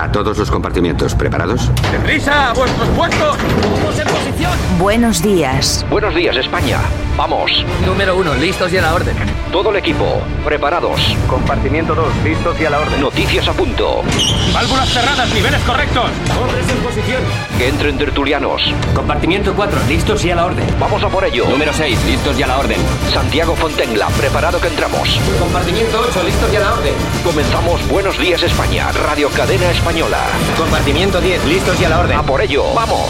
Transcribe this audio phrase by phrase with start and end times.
[0.00, 1.70] A todos los compartimientos, ¿preparados?
[1.92, 2.48] ¡Deprisa!
[2.48, 3.36] ¡A vuestros puestos!
[3.36, 4.52] ¡Vamos en posición!
[4.78, 5.84] Buenos días.
[5.90, 6.78] Buenos días, España.
[7.18, 7.66] Vamos.
[7.84, 9.14] Número uno, listos y a la orden.
[9.52, 11.14] Todo el equipo, preparados.
[11.28, 12.98] Compartimiento 2, listos y a la orden.
[12.98, 14.02] Noticias a punto.
[14.54, 16.10] Válvulas cerradas, niveles correctos.
[16.40, 17.22] Hombres en posición.
[17.58, 18.72] Que entren tertulianos.
[18.94, 20.66] Compartimiento 4, listos y a la orden.
[20.78, 21.46] Vamos a por ello.
[21.46, 22.78] Número 6, listos y a la orden.
[23.12, 25.20] Santiago Fontenla, preparado que entramos.
[25.38, 26.94] Compartimiento 8, listos y a la orden.
[27.22, 29.70] Comenzamos Buenos Días España, Radio Cadena
[30.56, 32.16] Compartimiento 10, listos y a la orden.
[32.16, 33.08] A por ello, vamos.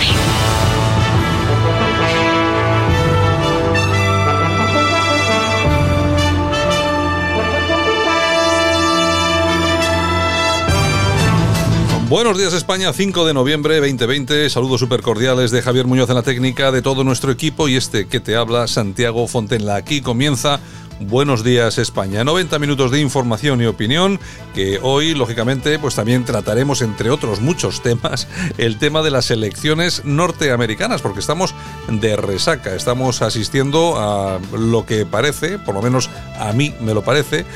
[12.09, 14.49] Buenos días España, 5 de noviembre 2020.
[14.49, 18.09] Saludos súper cordiales de Javier Muñoz en la técnica, de todo nuestro equipo y este
[18.09, 19.77] que te habla, Santiago Fontenla.
[19.77, 20.61] Aquí comienza
[21.01, 22.25] Buenos días España.
[22.25, 24.21] 90 minutos de información y opinión
[24.55, 28.29] que hoy, lógicamente, pues también trataremos, entre otros muchos temas,
[28.59, 31.55] el tema de las elecciones norteamericanas, porque estamos
[31.89, 37.03] de resaca, estamos asistiendo a lo que parece, por lo menos a mí me lo
[37.03, 37.47] parece,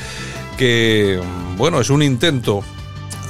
[0.57, 1.21] que,
[1.55, 2.63] bueno, es un intento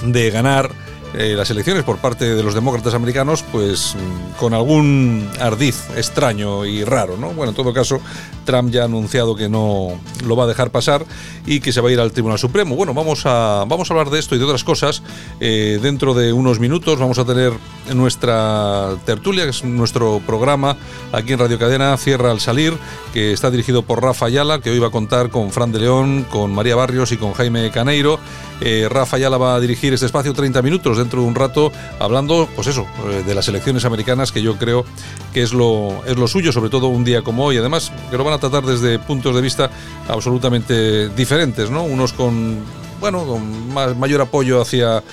[0.02, 0.85] de ganar
[1.18, 6.66] eh, las elecciones por parte de los demócratas americanos, pues mm, con algún ardiz extraño
[6.66, 7.32] y raro, ¿no?
[7.32, 8.02] Bueno, en todo caso,
[8.44, 11.06] Trump ya ha anunciado que no lo va a dejar pasar
[11.46, 12.76] y que se va a ir al Tribunal Supremo.
[12.76, 15.04] Bueno, vamos a, vamos a hablar de esto y de otras cosas
[15.40, 17.00] eh, dentro de unos minutos.
[17.00, 17.54] Vamos a tener
[17.94, 20.76] nuestra tertulia, que es nuestro programa
[21.14, 22.74] aquí en Radio Cadena, Cierra al Salir,
[23.14, 26.26] que está dirigido por Rafa Ayala, que hoy va a contar con Fran de León,
[26.30, 28.20] con María Barrios y con Jaime Caneiro.
[28.62, 32.50] Eh, Rafa Ayala va a dirigir este espacio 30 minutos dentro de un rato hablando,
[32.56, 34.86] pues eso, eh, de las elecciones americanas, que yo creo
[35.34, 37.58] que es lo, es lo suyo, sobre todo un día como hoy.
[37.58, 39.70] Además, que lo van a tratar desde puntos de vista
[40.08, 41.84] absolutamente diferentes, ¿no?
[41.84, 42.58] Unos con,
[43.00, 45.04] bueno, con más, mayor apoyo hacia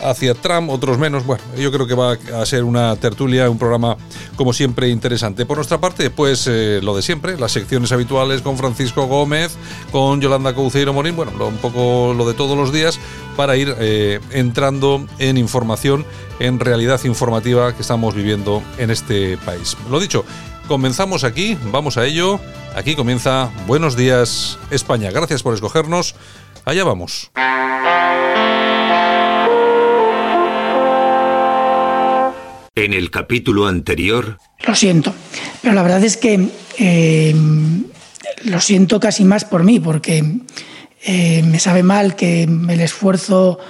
[0.00, 1.24] hacia Trump, otros menos.
[1.24, 3.96] Bueno, yo creo que va a ser una tertulia, un programa
[4.36, 5.46] como siempre interesante.
[5.46, 9.56] Por nuestra parte, pues eh, lo de siempre, las secciones habituales con Francisco Gómez,
[9.92, 12.98] con Yolanda Cauceiro Morín, bueno, un poco lo de todos los días
[13.36, 16.04] para ir eh, entrando en información,
[16.38, 19.76] en realidad informativa que estamos viviendo en este país.
[19.90, 20.24] Lo dicho,
[20.68, 22.40] comenzamos aquí, vamos a ello.
[22.74, 25.10] Aquí comienza Buenos días España.
[25.10, 26.14] Gracias por escogernos.
[26.64, 27.30] Allá vamos.
[32.76, 34.38] En el capítulo anterior...
[34.66, 35.14] Lo siento,
[35.62, 37.32] pero la verdad es que eh,
[38.46, 40.24] lo siento casi más por mí, porque
[41.04, 43.60] eh, me sabe mal que el esfuerzo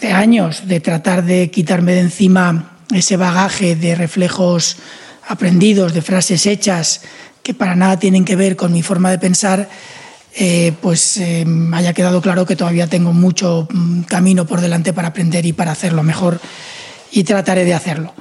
[0.00, 4.78] de años de tratar de quitarme de encima ese bagaje de reflejos
[5.28, 7.02] aprendidos, de frases hechas
[7.42, 9.68] que para nada tienen que ver con mi forma de pensar,
[10.34, 11.20] eh, pues
[11.74, 15.72] haya quedado claro que todavía tengo mucho mm, camino por delante para aprender y para
[15.72, 16.40] hacerlo mejor
[17.10, 18.12] y trataré de hacerlo.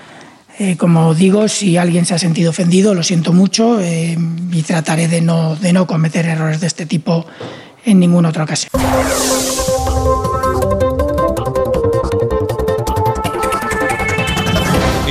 [0.57, 4.17] Eh, como digo, si alguien se ha sentido ofendido, lo siento mucho eh,
[4.51, 7.25] y trataré de no, de no cometer errores de este tipo
[7.85, 8.69] en ninguna otra ocasión.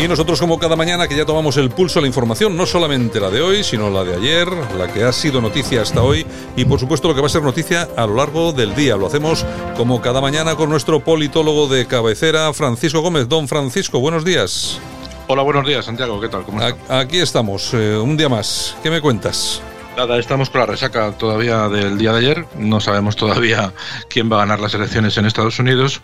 [0.01, 3.19] Y nosotros como cada mañana que ya tomamos el pulso a la información, no solamente
[3.19, 4.49] la de hoy, sino la de ayer,
[4.79, 7.43] la que ha sido noticia hasta hoy y por supuesto lo que va a ser
[7.43, 8.97] noticia a lo largo del día.
[8.97, 9.45] Lo hacemos
[9.77, 13.29] como cada mañana con nuestro politólogo de cabecera, Francisco Gómez.
[13.29, 14.79] Don Francisco, buenos días.
[15.27, 16.21] Hola, buenos días, Santiago.
[16.21, 16.45] ¿Qué tal?
[16.45, 16.79] ¿Cómo estás?
[16.89, 18.77] Aquí estamos, eh, un día más.
[18.85, 19.61] ¿Qué me cuentas?
[19.99, 22.47] Nada, estamos con la resaca todavía del día de ayer.
[22.57, 23.73] No sabemos todavía
[24.09, 26.03] quién va a ganar las elecciones en Estados Unidos.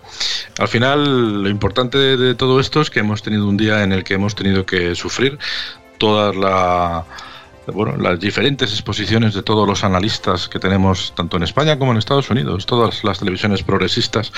[0.59, 4.03] Al final, lo importante de todo esto es que hemos tenido un día en el
[4.03, 5.39] que hemos tenido que sufrir
[5.99, 7.05] toda la
[7.73, 11.99] bueno, las diferentes exposiciones de todos los analistas que tenemos tanto en España como en
[11.99, 14.33] Estados Unidos, todas las televisiones progresistas,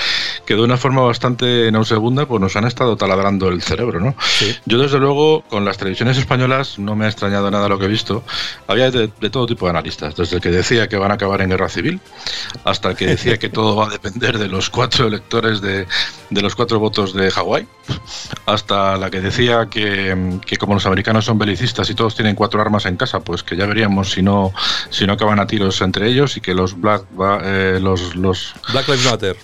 [0.45, 4.15] que de una forma bastante nauseabunda pues nos han estado taladrando el cerebro, ¿no?
[4.65, 7.89] Yo desde luego con las televisiones españolas no me ha extrañado nada lo que he
[7.89, 8.23] visto.
[8.67, 11.41] Había de, de, todo tipo de analistas, desde el que decía que van a acabar
[11.41, 12.01] en guerra civil,
[12.65, 15.87] hasta el que decía que todo va a depender de los cuatro electores de,
[16.31, 17.67] de los cuatro votos de Hawái,
[18.47, 22.61] hasta la que decía que, que como los americanos son belicistas y todos tienen cuatro
[22.61, 24.53] armas en casa, pues que ya veríamos si no
[24.91, 27.05] si no acaban a tiros entre ellos y que los Black
[27.43, 29.37] eh, los, los Black Lives Matter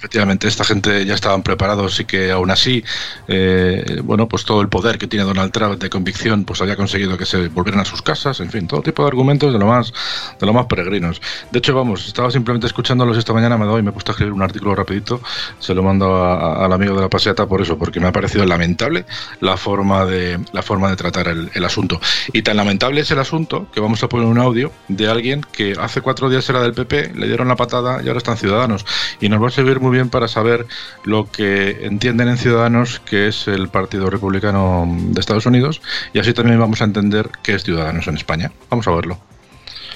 [0.00, 2.82] efectivamente esta gente ya estaban preparados y que aún así
[3.28, 7.18] eh, bueno pues todo el poder que tiene Donald Trump de convicción pues había conseguido
[7.18, 9.92] que se volvieran a sus casas en fin todo tipo de argumentos de lo más
[10.40, 11.20] de lo más peregrinos.
[11.50, 14.32] De hecho vamos estaba simplemente escuchándolos esta mañana me doy me he puesto a escribir
[14.32, 15.20] un artículo rapidito
[15.58, 18.46] se lo mando a, al amigo de la paseata por eso porque me ha parecido
[18.46, 19.04] lamentable
[19.40, 22.00] la forma de la forma de tratar el, el asunto.
[22.32, 25.74] Y tan lamentable es el asunto que vamos a poner un audio de alguien que
[25.78, 28.86] hace cuatro días era del PP le dieron la patada y ahora están ciudadanos
[29.20, 30.66] y nos va a servir muy muy bien para saber
[31.02, 35.82] lo que entienden en Ciudadanos que es el Partido Republicano de Estados Unidos
[36.12, 38.52] y así también vamos a entender qué es Ciudadanos en España.
[38.70, 39.18] Vamos a verlo.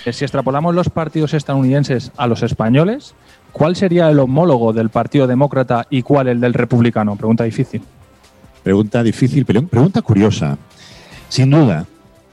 [0.05, 3.15] Eh, si extrapolamos los partidos estadounidenses a los españoles,
[3.53, 7.15] ¿cuál sería el homólogo del Partido Demócrata y cuál el del Republicano?
[7.15, 7.81] Pregunta difícil.
[8.65, 10.59] Pregunta difícil, pero pregunta curiosa.
[11.29, 11.87] Sin duda,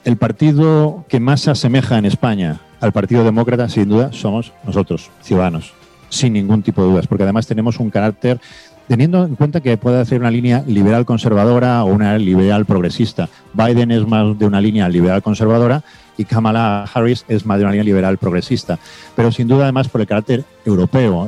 [0.04, 5.12] el partido que más se asemeja en España al Partido Demócrata, sin duda, somos nosotros,
[5.22, 5.74] ciudadanos,
[6.12, 8.38] sin ningún tipo de dudas, porque además tenemos un carácter,
[8.86, 13.30] teniendo en cuenta que puede ser una línea liberal conservadora o una liberal progresista.
[13.54, 15.82] Biden es más de una línea liberal conservadora
[16.18, 18.78] y Kamala Harris es más de una línea liberal progresista.
[19.16, 21.26] Pero sin duda, además, por el carácter europeo,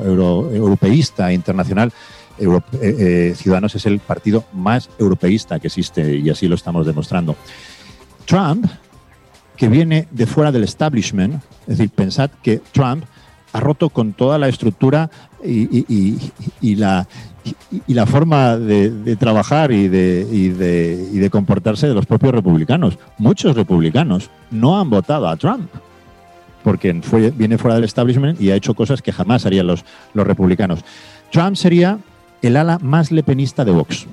[0.53, 1.91] europeísta, internacional,
[2.39, 7.37] eh, eh, Ciudadanos es el partido más europeísta que existe y así lo estamos demostrando.
[8.27, 8.67] Trump,
[9.57, 13.05] que viene de fuera del establishment, es decir, pensad que Trump
[13.55, 15.09] ha roto con toda la estructura
[15.45, 17.07] y, la,
[18.05, 22.99] forma de, trabajar y de, comportarse de los propios republicanos.
[23.17, 25.71] Muchos republicanos no han votado a Trump
[26.65, 27.01] porque
[27.37, 29.85] viene fuera del establishment y ha hecho cosas que jamás harían los,
[30.15, 30.81] republicanos.
[31.31, 31.99] Trump sería
[32.43, 34.07] el ala más lepenista de Vox,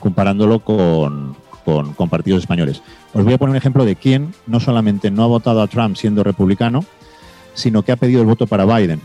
[0.00, 1.34] comparándolo con,
[1.64, 2.82] con, partidos españoles.
[3.14, 5.96] Os voy a poner un ejemplo de quién no solamente no ha votado a Trump
[5.96, 6.84] siendo republicano,
[7.56, 9.00] sino que ha pedido el voto para Biden.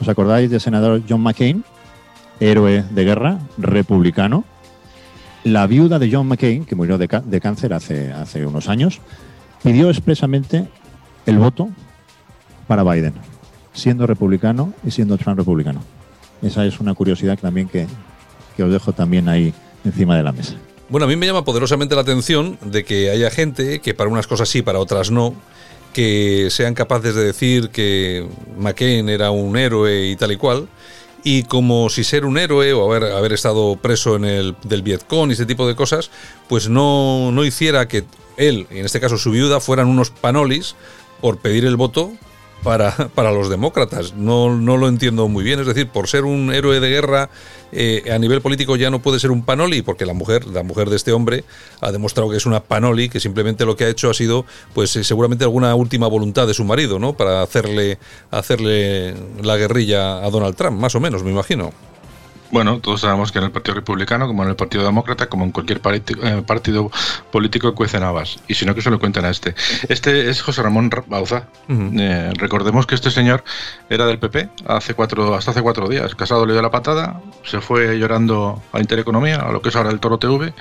[0.00, 1.64] ¿Os acordáis del senador John McCain?
[2.40, 4.44] Héroe de guerra, republicano.
[5.44, 7.08] La viuda de John McCain, que murió de,
[7.40, 9.00] cáncer hace, hace unos años,
[9.62, 10.68] pidió expresamente
[11.26, 11.70] el voto
[12.66, 13.14] para Biden,
[13.72, 15.80] siendo republicano y siendo Trump republicano.
[16.42, 17.86] Esa es una curiosidad también que,
[18.56, 19.54] que os dejo también ahí
[19.84, 20.54] encima de la mesa.
[20.88, 24.26] Bueno, a mí me llama poderosamente la atención de que haya gente que para unas
[24.26, 25.34] cosas sí, para otras no,
[25.94, 30.68] que sean capaces de decir que McCain era un héroe y tal y cual,
[31.22, 35.32] y como si ser un héroe o haber, estado preso en el del Vietcong y
[35.32, 36.10] ese tipo de cosas,
[36.48, 38.04] pues no, no hiciera que
[38.36, 40.74] él, en este caso su viuda, fueran unos panolis
[41.22, 42.12] por pedir el voto
[42.64, 44.14] para, para los demócratas.
[44.14, 45.60] No, no, lo entiendo muy bien.
[45.60, 47.30] Es decir, por ser un héroe de guerra
[47.70, 50.90] eh, a nivel político ya no puede ser un panoli, porque la mujer, la mujer
[50.90, 51.44] de este hombre,
[51.80, 54.96] ha demostrado que es una panoli, que simplemente lo que ha hecho ha sido, pues
[54.96, 57.12] eh, seguramente alguna última voluntad de su marido, ¿no?
[57.16, 57.98] Para hacerle,
[58.30, 61.72] hacerle la guerrilla a Donald Trump, más o menos, me imagino.
[62.54, 65.50] Bueno, todos sabemos que en el Partido Republicano, como en el Partido Demócrata, como en
[65.50, 66.88] cualquier eh, partido
[67.32, 68.38] político, cuecen habas.
[68.46, 69.56] Y si no, que se lo cuenten a este.
[69.88, 71.48] Este es José Ramón Bauza.
[71.68, 73.42] Eh, recordemos que este señor
[73.90, 76.14] era del PP hace cuatro, hasta hace cuatro días.
[76.14, 79.90] Casado le dio la patada, se fue llorando a Intereconomía, a lo que es ahora
[79.90, 80.54] el Toro TV,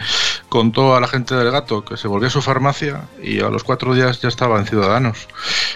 [0.49, 3.63] contó a la gente del gato que se volvió a su farmacia y a los
[3.63, 5.27] cuatro días ya estaba en Ciudadanos.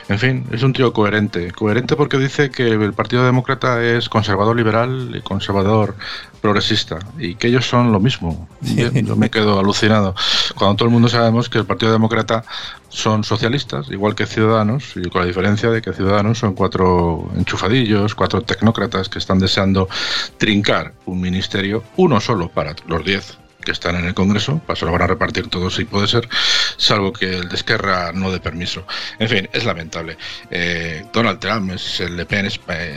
[0.10, 1.52] En fin, es un tío coherente.
[1.52, 5.96] Coherente porque dice que el Partido Demócrata es conservador liberal y conservador
[6.42, 8.48] progresista y que ellos son lo mismo.
[8.62, 10.16] Yo, me quedo alucinado.
[10.56, 12.44] Cuando todo el mundo sabemos que el Partido Demócrata
[12.90, 18.16] son socialistas, igual que Ciudadanos, y con la diferencia de que Ciudadanos son cuatro enchufadillos,
[18.16, 19.90] cuatro tecnócratas que están deseando
[20.38, 24.94] trincar un ministerio, uno solo para los diez que están en el Congreso, pues lo
[24.94, 26.30] van a repartir todos si puede ser,
[26.78, 28.88] salvo que el de Esquerra no dé permiso.
[29.20, 30.18] En fin, es lamentable.
[30.50, 32.48] Eh, Donald Trump es el Le Pen,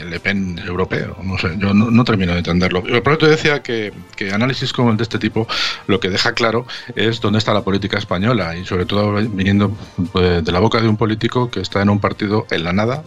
[0.09, 2.83] Le Pen europeo, no sé, yo no, termino de entenderlo.
[2.83, 5.45] Pero eso decía que, que, análisis como el de este tipo
[5.87, 6.65] lo que deja claro
[6.95, 9.75] es dónde está la política española y sobre todo viniendo
[10.13, 13.03] pues, de la boca de un político que está en un partido en la nada,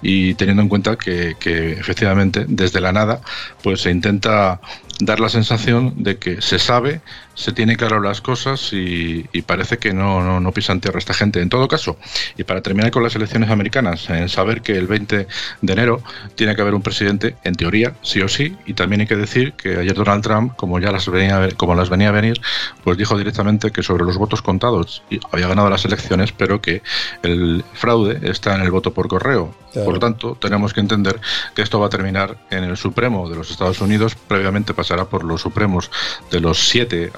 [0.00, 1.36] y teniendo en cuenta que,
[1.78, 3.20] efectivamente desde la nada
[3.62, 4.60] pues se intenta
[5.04, 7.00] dar la sensación de que se sabe,
[7.34, 11.40] se tiene claro las cosas y, parece que no, no, no, pisan tierra esta gente.
[11.40, 11.96] En todo caso,
[12.36, 15.26] y para terminar con las elecciones americanas, en saber que el 20
[15.60, 16.02] de enero
[16.36, 19.54] tiene que haber un presidente, en teoría, sí o sí, y también hay que decir
[19.54, 22.40] que ayer Donald Trump, como ya las venía, como las venía a venir,
[22.84, 26.82] pues dijo directamente que sobre los votos contados había ganado las elecciones, pero que
[27.22, 29.54] el fraude está en el voto por correo.
[29.72, 31.18] Por lo tanto, tenemos que entender
[31.54, 35.24] que esto va a terminar en el Supremo de los Estados Unidos, previamente pasará por
[35.24, 35.90] los Supremos.
[36.30, 37.10] De los siete,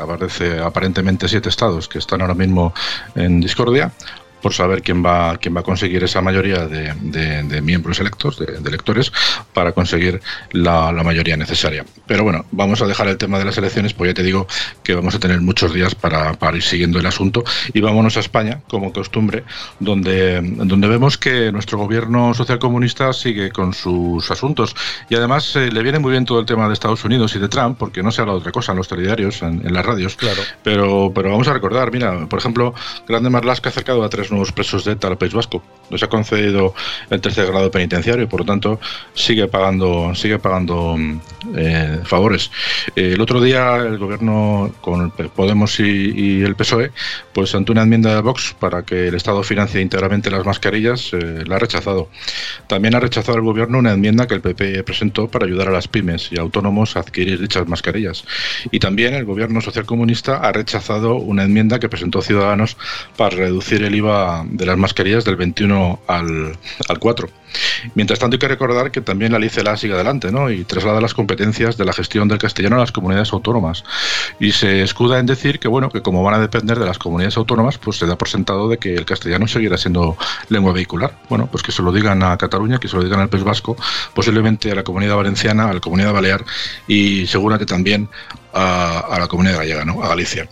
[0.63, 2.73] aparentemente siete estados que están ahora mismo
[3.17, 3.93] en discordia,
[4.45, 9.11] por saber quién va, quién va a conseguir esa mayoría de, miembros electos, de, electores,
[9.55, 10.21] para conseguir
[10.53, 11.87] la, mayoría necesaria.
[12.07, 14.47] Pero bueno, vamos a dejar el tema de las elecciones, pues ya te digo
[14.83, 18.61] que vamos a tener muchos días para, ir siguiendo el asunto y vámonos a España,
[18.69, 19.45] como costumbre,
[19.81, 24.77] donde, donde vemos que nuestro gobierno socialcomunista sigue con sus asuntos
[25.09, 27.49] y además eh, le viene muy bien todo el tema de Estados Unidos y de
[27.49, 30.43] Trump, porque no se habla de otra cosa en los telediarios, en, las radios, claro.
[30.63, 32.75] pero, pero vamos a recordar, mira, por ejemplo,
[33.09, 35.63] Grande Marlaska ha acercado a tres nuevos presos de ETA al País Vasco.
[35.91, 36.75] Les ha concedido
[37.11, 38.81] el tercer grado penitenciario y por lo tanto
[39.15, 40.97] sigue pagando, sigue pagando
[41.57, 42.51] eh, favores.
[42.97, 46.91] el otro día el gobierno con Podemos y, el PSOE
[47.33, 51.45] pues ante una enmienda de Vox para que el Estado financie íntegramente las mascarillas, eh,
[51.47, 52.09] la ha rechazado.
[52.67, 55.89] También ha rechazado el gobierno una enmienda que el PP presentó para ayudar a las
[55.89, 58.25] pymes y autónomos a adquirir dichas mascarillas.
[58.71, 62.77] Y también el gobierno socialcomunista ha rechazado una enmienda que presentó Ciudadanos
[63.17, 66.57] para reducir el IVA de las mascarillas del 21 al,
[66.89, 67.29] al 4.
[67.95, 70.51] Mientras tanto, hay que recordar que también la LICELA sigue adelante ¿no?
[70.51, 73.85] y traslada las competencias de la gestión del castellano a las comunidades autónomas.
[74.41, 77.37] Y se escuda en decir que, bueno, que como van a depender de las comunidades
[77.37, 80.17] autónomas, pues se da por sentado de que el castellano seguirá siendo
[80.49, 81.19] lengua vehicular.
[81.29, 83.77] Bueno, pues que se lo digan a Cataluña, que se lo digan al País Vasco,
[84.15, 86.45] posiblemente a la comunidad valenciana, a la comunidad balear
[86.87, 88.09] y seguramente también
[88.55, 90.03] a, la comunidad gallega, ¿no?
[90.03, 90.49] a Galicia.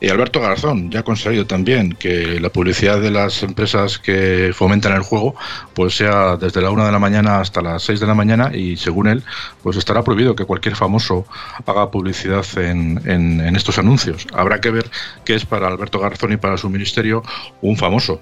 [0.00, 4.94] Y Alberto Garzón ya ha conseguido también que la publicidad de las empresas que fomentan
[4.94, 5.34] el juego
[5.74, 8.76] pues sea desde la una de la mañana hasta las 6 de la mañana y
[8.76, 9.22] según él
[9.62, 11.26] pues estará prohibido que cualquier famoso
[11.66, 14.26] haga publicidad en, en estos anuncios.
[14.32, 14.90] Habrá que ver
[15.24, 17.22] qué es para Alberto Garzón y para su ministerio
[17.60, 18.20] un famoso.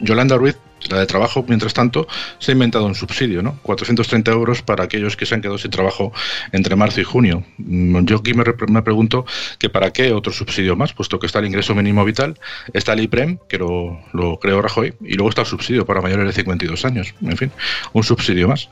[0.00, 0.56] Yolanda Ruiz
[0.88, 2.06] la de trabajo, mientras tanto,
[2.38, 3.58] se ha inventado un subsidio, ¿no?
[3.62, 6.12] 430 euros para aquellos que se han quedado sin trabajo
[6.52, 7.44] entre marzo y junio.
[7.58, 8.44] Mm, yo aquí me,
[8.82, 9.26] pregunto
[9.58, 12.38] que para qué otro subsidio más, puesto que está el ingreso mínimo vital,
[12.72, 16.26] está el IPREM, que lo, lo creó Rajoy, y luego está el subsidio para mayores
[16.26, 17.14] de 52 años.
[17.22, 17.52] En fin,
[17.92, 18.68] un subsidio más.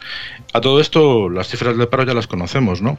[0.53, 2.99] A todo esto, las cifras de paro ya las conocemos, ¿no?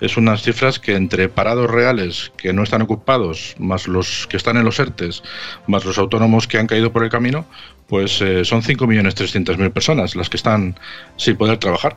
[0.00, 4.56] Es unas cifras que entre parados reales que no están ocupados, más los que están
[4.56, 5.22] en los ERTES,
[5.66, 7.46] más los autónomos que han caído por el camino,
[7.88, 10.76] pues eh, son 5.300.000 personas las que están
[11.16, 11.96] sin poder trabajar.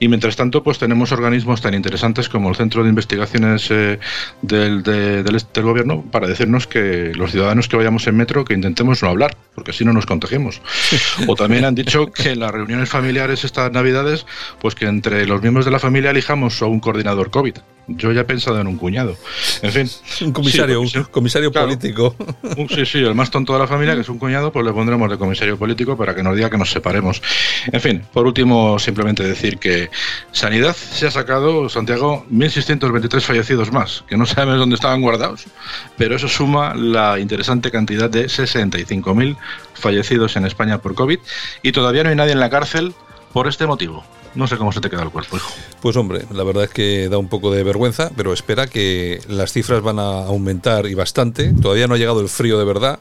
[0.00, 3.98] Y mientras tanto, pues tenemos organismos tan interesantes como el Centro de Investigaciones eh,
[4.40, 9.08] del, del, Gobierno para decirnos que los ciudadanos que vayamos en metro que intentemos no
[9.08, 10.62] hablar, porque así no nos contagiemos.
[11.26, 14.24] O también han dicho que en las reuniones familiares estas Navidades,
[14.60, 17.56] pues que entre los miembros de la familia elijamos a un coordinador COVID.
[17.88, 19.16] Yo ya he pensado en un cuñado.
[19.62, 19.90] En fin.
[20.20, 22.14] Un comisario, un comisario político.
[22.68, 25.08] sí, sí, el más tonto de la familia, que es un cuñado, pues le pondremos
[25.10, 27.22] de comisario político para que nos diga que nos separemos.
[27.72, 29.90] En fin, por último, simplemente decir que
[30.32, 35.44] Sanidad se ha sacado, Santiago, 1.623 fallecidos más, que no sabemos dónde estaban guardados,
[35.96, 39.36] pero eso suma la interesante cantidad de 65.000
[39.74, 41.18] fallecidos en España por COVID
[41.62, 42.92] y todavía no hay nadie en la cárcel
[43.32, 44.04] por este motivo.
[44.34, 45.50] No sé cómo se te queda el cuerpo, hijo.
[45.80, 49.52] Pues hombre, la verdad es que da un poco de vergüenza, pero espera que las
[49.52, 51.52] cifras van a aumentar y bastante.
[51.52, 52.98] Todavía no ha llegado el frío de verdad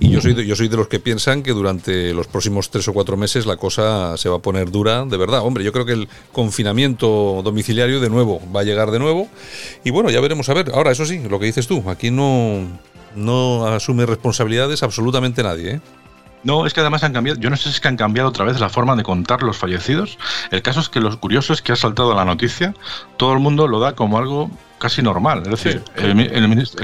[0.00, 2.92] y yo soy yo soy de los que piensan que durante los próximos tres o
[2.92, 5.40] cuatro meses la cosa se va a poner dura de verdad.
[5.42, 9.28] Hombre, yo creo que el confinamiento domiciliario de nuevo va a llegar de nuevo
[9.84, 10.70] y bueno, ya veremos a ver.
[10.74, 12.66] Ahora, eso sí, lo que dices tú, aquí no,
[13.14, 15.72] no asume responsabilidades absolutamente nadie.
[15.72, 15.80] ¿eh?
[16.44, 18.44] No, es que además han cambiado, yo no sé si es que han cambiado otra
[18.44, 20.18] vez la forma de contar los fallecidos.
[20.50, 22.74] El caso es que lo curioso es que ha saltado la noticia,
[23.16, 25.42] todo el mundo lo da como algo casi normal.
[25.44, 26.14] Es decir, el,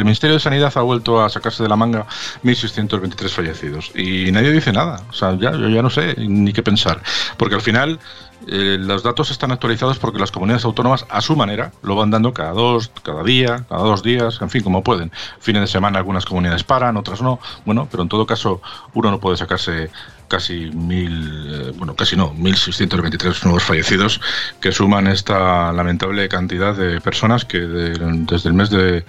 [0.04, 2.06] Ministerio de Sanidad ha vuelto a sacarse de la manga
[2.42, 5.02] 1.623 fallecidos y nadie dice nada.
[5.10, 7.00] O sea, ya, yo ya no sé ni qué pensar.
[7.36, 8.00] Porque al final
[8.46, 12.32] eh, los datos están actualizados porque las comunidades autónomas, a su manera, lo van dando
[12.32, 15.12] cada dos, cada día, cada dos días, en fin, como pueden.
[15.38, 17.38] Fines de semana algunas comunidades paran, otras no.
[17.64, 18.60] Bueno, pero en todo caso,
[18.94, 19.90] uno no puede sacarse
[20.28, 24.20] casi mil, eh, bueno, casi no, 1.623 nuevos fallecidos
[24.60, 29.04] que suman esta lamentable cantidad de personas que desde el mes de,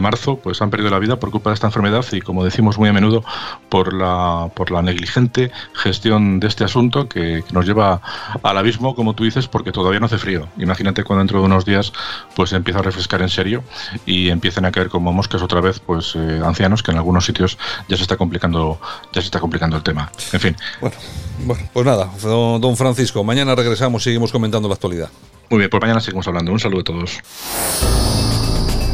[0.00, 2.88] marzo pues han perdido la vida por culpa de esta enfermedad y como decimos muy
[2.88, 3.24] a menudo
[3.68, 8.00] por la, por la negligente gestión de este asunto que, nos lleva
[8.42, 10.48] al abismo, como tú dices, porque todavía no hace frío.
[10.58, 11.92] Imagínate cuando dentro de unos días
[12.34, 13.64] pues empieza a refrescar en serio
[14.06, 17.58] y empiecen a caer como moscas otra vez pues eh, ancianos que en algunos sitios
[17.88, 18.80] ya se está complicando
[19.12, 20.10] ya se está complicando el tema.
[20.32, 20.96] En fin, bueno,
[21.44, 25.10] bueno, pues nada, don Francisco, mañana regresamos, seguimos comentando la actualidad.
[25.50, 26.52] Muy bien, pues mañana seguimos hablando.
[26.52, 27.20] Un saludo a todos.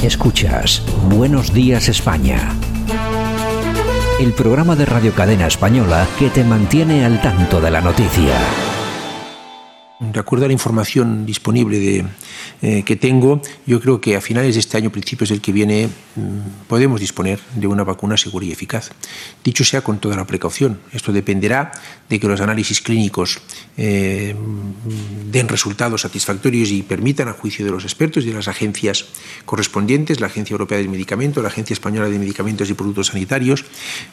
[0.03, 2.55] Escuchas Buenos Días España.
[4.21, 8.39] El programa de Radio Cadena Española que te mantiene al tanto de la noticia.
[10.13, 12.05] De acuerdo a la información disponible
[12.63, 15.89] eh, que tengo, yo creo que a finales de este año, principios del que viene,
[16.17, 18.91] mm, podemos disponer de una vacuna segura y eficaz.
[19.45, 20.81] Dicho sea con toda la precaución.
[20.93, 21.73] Esto dependerá
[22.09, 23.39] de que los análisis clínicos
[23.77, 24.35] eh,
[25.31, 29.07] den resultados satisfactorios y permitan, a juicio de los expertos y de las agencias
[29.45, 33.65] correspondientes, la Agencia Europea del Medicamento, la Agencia Española de Medicamentos y Productos Sanitarios,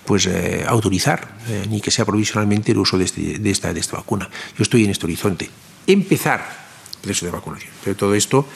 [0.05, 1.37] pues eh, autorizar,
[1.69, 4.29] ni que sea provisionalmente el uso de, este, de, esta, de esta vacuna.
[4.57, 5.49] Yo estoy en este horizonte
[5.87, 6.61] empezar
[6.95, 7.71] el proceso de vacunación.
[7.83, 8.47] Pero todo esto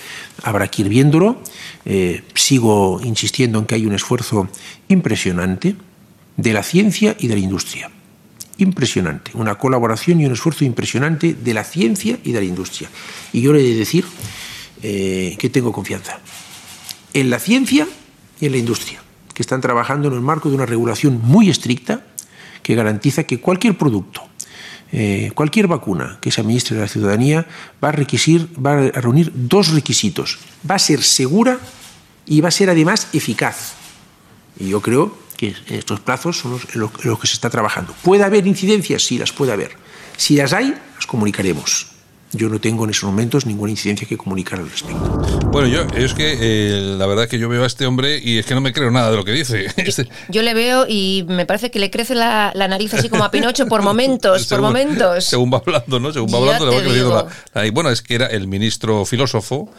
[0.44, 1.42] habrá que ir viéndolo.
[1.86, 4.48] Eh, sigo insistiendo en que hay un esfuerzo
[4.88, 5.76] impresionante
[6.38, 7.90] de la ciencia y de la industria.
[8.58, 12.90] Impresionante, una colaboración y un esfuerzo impresionante de la ciencia y de la industria.
[13.34, 14.06] Y yo le he de decir
[14.82, 16.20] eh, que tengo confianza
[17.16, 17.88] en la ciencia
[18.42, 19.02] y en la industria,
[19.34, 22.06] que están trabajando en el marco de una regulación muy estricta
[22.62, 24.28] que garantiza que cualquier producto,
[24.98, 27.46] eh, cualquier vacuna que se administre a la ciudadanía
[27.84, 30.40] va a, requisir, va a reunir dos requisitos.
[30.70, 31.60] Va a ser segura
[32.26, 33.74] y va a ser además eficaz.
[34.58, 37.94] Y yo creo que estos plazos son los los que se está trabajando.
[38.04, 39.04] ¿Puede haber incidencias?
[39.04, 39.76] Sí, las puede haber.
[40.16, 41.95] Si las hay, las comunicaremos
[42.36, 45.22] yo no tengo en esos momentos ninguna incidencia que comunicar al respecto.
[45.52, 48.46] Bueno, yo es que eh, la verdad que yo veo a este hombre y es
[48.46, 49.66] que no me creo nada de lo que dice.
[49.78, 53.24] Este- Yo le veo y me parece que le crece la, la nariz así como
[53.24, 55.26] a Pinocho por momentos, por momentos.
[55.26, 56.12] Según va hablando, ¿no?
[56.12, 57.16] Según va Ya hablando, le va te creciendo
[57.54, 59.70] la- la- y bueno, es que era el ministro filósofo,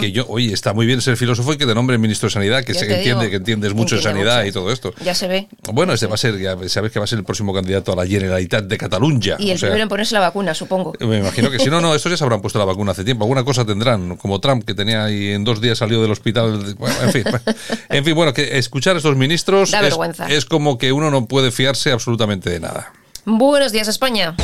[0.00, 2.62] que yo, oye, está muy bien ser filósofo y que de nombre ministro de Sanidad,
[2.64, 3.30] que se te entiende, digo.
[3.30, 4.48] que entiendes mucho de sanidad mucho.
[4.48, 4.94] y todo esto.
[5.04, 5.48] Ya se ve.
[5.72, 7.96] Bueno, este va a ser, ya sabes que va a ser el próximo candidato a
[7.96, 9.36] la Generalitat de Cataluña.
[9.38, 10.92] Y el o sea, primero en ponerse la vacuna, supongo.
[11.00, 13.24] me imagino que si no, no, estos ya se habrán puesto la vacuna hace tiempo.
[13.24, 16.74] Alguna cosa tendrán, como Trump, que tenía ahí en dos días salió del hospital.
[16.78, 17.40] Bueno, en fin, bueno.
[17.88, 20.26] en fin, bueno, que escuchar a estos ministros Da es, vergüenza.
[20.26, 22.92] es como que uno no puede fiarse absolutamente de nada.
[23.24, 24.34] Buenos días, España.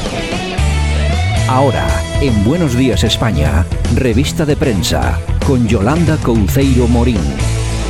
[1.48, 1.86] Ahora,
[2.20, 7.20] en Buenos Días España, revista de prensa, con Yolanda Couceiro Morín.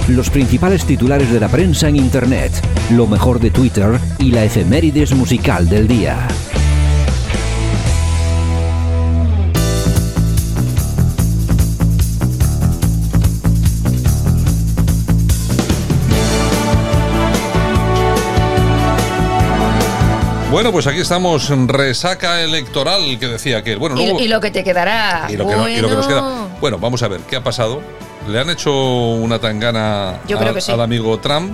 [0.09, 2.53] Los principales titulares de la prensa en Internet,
[2.91, 6.27] lo mejor de Twitter y la efemérides musical del día.
[20.51, 24.21] Bueno, pues aquí estamos, resaca electoral, que decía que, bueno, Y, luego...
[24.21, 25.27] y lo que te quedará.
[25.29, 26.23] y lo que no- y lo que nos Bueno.
[26.49, 26.59] queda.
[26.61, 27.81] Bueno, vamos a ver, ¿qué ha pasado?
[28.29, 30.73] ¿Le han hecho una tangana Yo creo al, que sí.
[30.73, 31.53] al amigo Trump?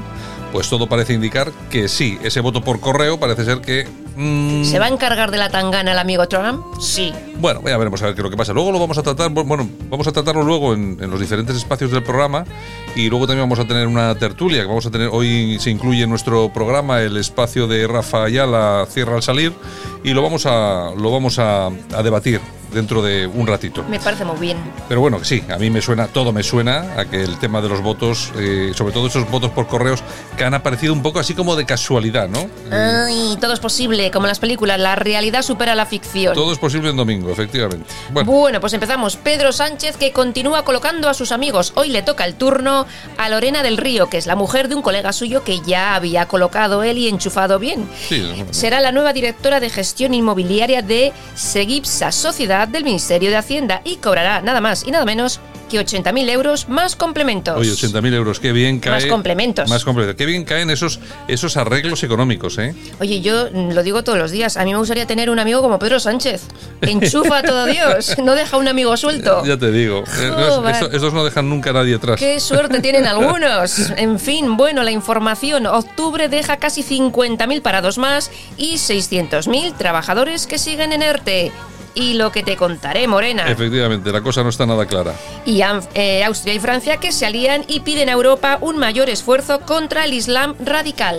[0.50, 2.19] Pues todo parece indicar que sí.
[2.23, 3.87] Ese voto por correo parece ser que...
[4.17, 6.65] mm, ¿Se va a encargar de la tangana el amigo Trump?
[6.81, 7.13] Sí.
[7.39, 8.53] Bueno, ya veremos a ver qué es lo que pasa.
[8.53, 11.55] Luego lo vamos a tratar, bu- bueno, vamos a tratarlo luego en, en los diferentes
[11.57, 12.45] espacios del programa
[12.95, 16.03] y luego también vamos a tener una tertulia que vamos a tener, hoy se incluye
[16.05, 19.52] en nuestro programa el espacio de Rafa Ayala, Cierra al Salir,
[20.02, 22.41] y lo vamos a, lo vamos a, a debatir
[22.76, 23.82] dentro de un ratito.
[23.89, 24.56] Me parece muy bien.
[24.89, 27.69] Pero bueno, sí, a mí me suena, todo me suena a que el tema de
[27.69, 30.02] los votos, eh, sobre todo esos votos por correos,
[30.36, 32.47] que han aparecido un poco así como de casualidad, ¿no?
[32.71, 34.78] Ay, todo es posible, como en las películas.
[34.78, 36.34] La realidad supera la ficción.
[36.34, 37.86] Todo es posible en domingo, efectivamente.
[38.12, 39.17] Bueno, Bueno, pues empezamos.
[39.17, 41.73] Pedro Sánchez que continúa colocando a sus amigos.
[41.75, 42.86] Hoy le toca el turno
[43.17, 46.28] a Lorena del Río, que es la mujer de un colega suyo que ya había
[46.28, 47.89] colocado él y enchufado bien.
[48.08, 53.81] sí, Será la nueva directora de gestión inmobiliaria de Segipsa, sociedad del Ministerio de Hacienda,
[53.85, 57.57] y cobrará nada más y nada menos que 80.000 euros más complementos.
[57.57, 58.93] Oye, 80.000 euros, qué bien cae.
[58.93, 59.69] Más complementos.
[59.69, 60.17] Más complementos.
[60.17, 62.75] Qué bien caen esos, esos arreglos económicos, ¿eh?
[63.00, 64.57] Oye, yo mm, lo digo todos los días.
[64.57, 66.43] A mí me gustaría tener un amigo como Pedro Sánchez.
[66.83, 68.17] Enchufa a todo Dios.
[68.23, 69.43] No deja un amigo suelto.
[69.47, 70.02] Ya te digo.
[70.19, 72.19] Eh, no, estos no dejan nunca a nadie atrás.
[72.19, 73.91] Qué suerte tienen algunos.
[73.97, 75.67] En fin, bueno, la información.
[75.67, 81.52] Octubre deja casi 50.000 parados más y 600.000 trabajadores que siguen en ERTE.
[81.99, 83.50] Y lo que te contaré, Morena.
[83.50, 85.15] Efectivamente, la cosa no está nada clara.
[85.47, 85.63] Y
[85.95, 90.04] eh, Austria y Francia que se alían y piden a Europa un mayor esfuerzo contra
[90.04, 91.19] el Islam radical.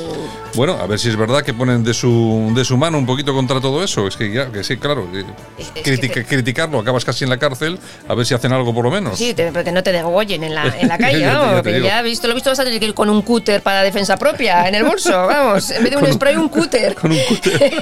[0.53, 3.33] Bueno, a ver si es verdad que ponen de su, de su mano un poquito
[3.33, 4.07] contra todo eso.
[4.07, 5.07] Es que ya, que sí, claro.
[5.11, 8.91] que critica- Criticarlo, acabas casi en la cárcel, a ver si hacen algo por lo
[8.91, 9.17] menos.
[9.17, 11.81] Sí, te- que no te degollen en la, en la calle, Ya vamos, ya que
[11.81, 14.75] ya visto, lo he visto bastante que ir con un cúter para defensa propia en
[14.75, 16.93] el bolso, vamos, en vez de un- spray, un cúter.
[17.01, 17.73] Con un cúter.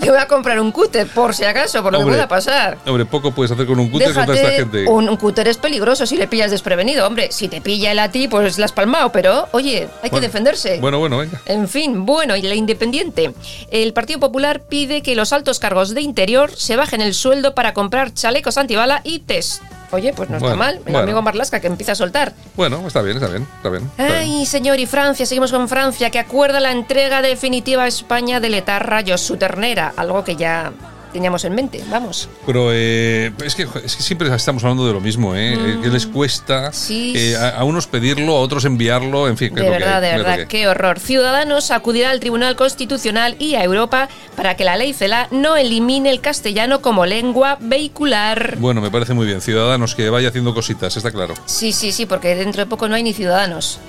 [0.00, 2.78] Yo voy a comprar un cúter, por si acaso, por lo Hombre, que pueda pasar.
[2.86, 4.90] Hombre, poco puedes hacer con un cúter contra esta Déjate, gente.
[4.90, 7.06] un, un cúter es peligroso si le pillas desprevenido.
[7.06, 10.10] Hombre, si te pilla él a ti, pues la has palmado, pero oye, hay que
[10.10, 10.78] Bueno, defenderse.
[10.80, 11.40] Bueno, bueno, venga.
[11.46, 13.32] En fin, bueno, y la Independiente.
[13.70, 17.74] El Partido Popular pide que los altos cargos de interior se bajen el sueldo para
[17.74, 19.62] comprar chalecos antibala y test.
[19.90, 20.74] Oye, pues no Bueno, está mal.
[20.76, 20.98] El bueno.
[20.98, 22.34] amigo Marlasca que empieza a soltar.
[22.56, 23.84] Bueno, está bien, está bien, está bien.
[23.96, 24.16] está bien.
[24.18, 28.50] Ay, señor, y Francia, seguimos con Francia, que acuerda la entrega definitiva a España de
[28.50, 30.72] Letarra su ternera, algo que ya
[31.18, 32.28] teníamos en mente, vamos.
[32.46, 35.56] Pero eh, es, que, es que siempre estamos hablando de lo mismo, ¿eh?
[35.56, 35.82] Mm.
[35.82, 37.12] Que les cuesta Sí.
[37.16, 39.52] eh, a, a unos pedirlo, a otros enviarlo, en fin.
[39.52, 41.00] De verdad, de verdad, qué horror.
[41.00, 46.08] Ciudadanos acudirá al Tribunal Constitucional y a Europa para que la ley CELA no elimine
[46.10, 48.54] el castellano como lengua vehicular.
[48.58, 49.40] Bueno, me parece muy bien.
[49.40, 51.34] Ciudadanos que vaya haciendo cositas, está claro.
[51.46, 53.80] Sí, sí, sí, porque dentro de poco no hay ni ciudadanos.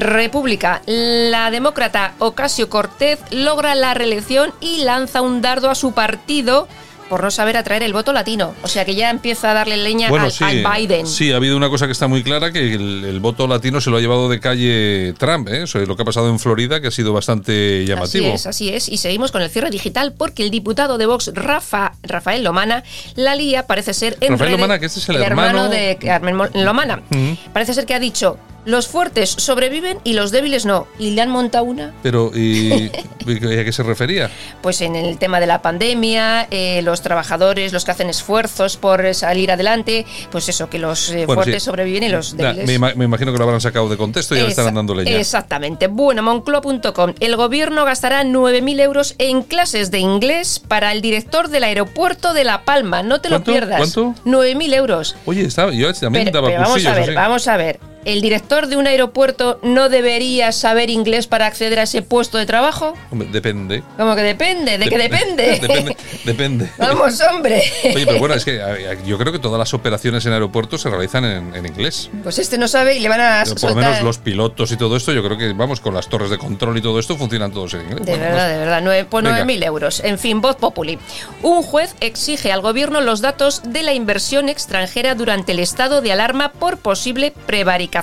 [0.00, 0.82] República.
[0.86, 6.68] La demócrata Ocasio Cortez logra la reelección y lanza un dardo a su partido
[7.08, 8.54] por no saber atraer el voto latino.
[8.62, 11.06] O sea que ya empieza a darle leña Bueno, al, sí, al Biden.
[11.06, 13.90] sí, ha habido una cosa que está muy clara, que el, el voto latino se
[13.90, 15.64] lo ha llevado de calle Trump, ¿eh?
[15.64, 18.24] Eso es lo que ha pasado en Florida, que ha sido bastante llamativo.
[18.28, 18.88] Así es, así es.
[18.88, 22.82] Y seguimos con el cierre digital porque el diputado de Vox, Rafa, Rafael Lomana,
[23.16, 25.98] la lía parece ser en Rafael redes- Lomana, que este es el hermano hermano- de
[26.00, 27.02] Carmen Lomana.
[27.52, 30.86] Parece ser que ha dicho, los fuertes sobreviven y los débiles no.
[30.98, 32.90] Y le han montado una Pero, ¿y,
[33.26, 34.30] a qué se refería?
[34.62, 39.14] pues en el tema de la pandemia, eh, los trabajadores, los que hacen esfuerzos por
[39.14, 41.66] salir adelante, pues eso, que los eh, Bueno, fuertes sí.
[41.66, 42.66] sobreviven y los Nah, débiles.
[42.66, 44.94] me, ima- me imagino que lo habrán sacado de contexto y ya le estarán dando
[44.94, 45.10] leña.
[45.18, 45.86] Exactamente.
[45.88, 47.14] Bueno, moncloa.com.
[47.20, 52.44] El gobierno gastará 9.000 euros en clases de inglés para el director del aeropuerto de
[52.44, 53.02] La Palma.
[53.02, 53.78] No te lo pierdas.
[53.78, 54.14] ¿Cuánto?
[54.24, 55.16] 9.000 euros.
[55.26, 57.14] Oye, estaba, yo también Pero, daba pero vamos a ver, así.
[57.14, 57.80] vamos a ver.
[58.04, 62.46] ¿El director de un aeropuerto no debería saber inglés para acceder a ese puesto de
[62.46, 62.94] trabajo?
[63.10, 63.82] Hombre, depende.
[63.96, 65.58] Como que depende, ¿de qué depende?
[65.60, 65.96] depende.
[66.24, 66.70] Depende.
[66.78, 67.62] Vamos, hombre.
[67.94, 68.60] Oye, pero bueno, es que
[69.06, 72.10] yo creo que todas las operaciones en aeropuertos se realizan en, en inglés.
[72.22, 74.96] Pues este no sabe y le van a Por lo menos los pilotos y todo
[74.96, 77.72] esto, yo creo que, vamos, con las torres de control y todo esto funcionan todos
[77.74, 78.04] en inglés.
[78.04, 79.44] De Bueno, verdad, no de verdad, nueve, pues Venga.
[79.44, 80.00] 9.000 euros.
[80.04, 80.98] En fin, voz populi.
[81.42, 86.12] Un juez exige al gobierno los datos de la inversión extranjera durante el estado de
[86.12, 87.93] alarma por posible prevaricación.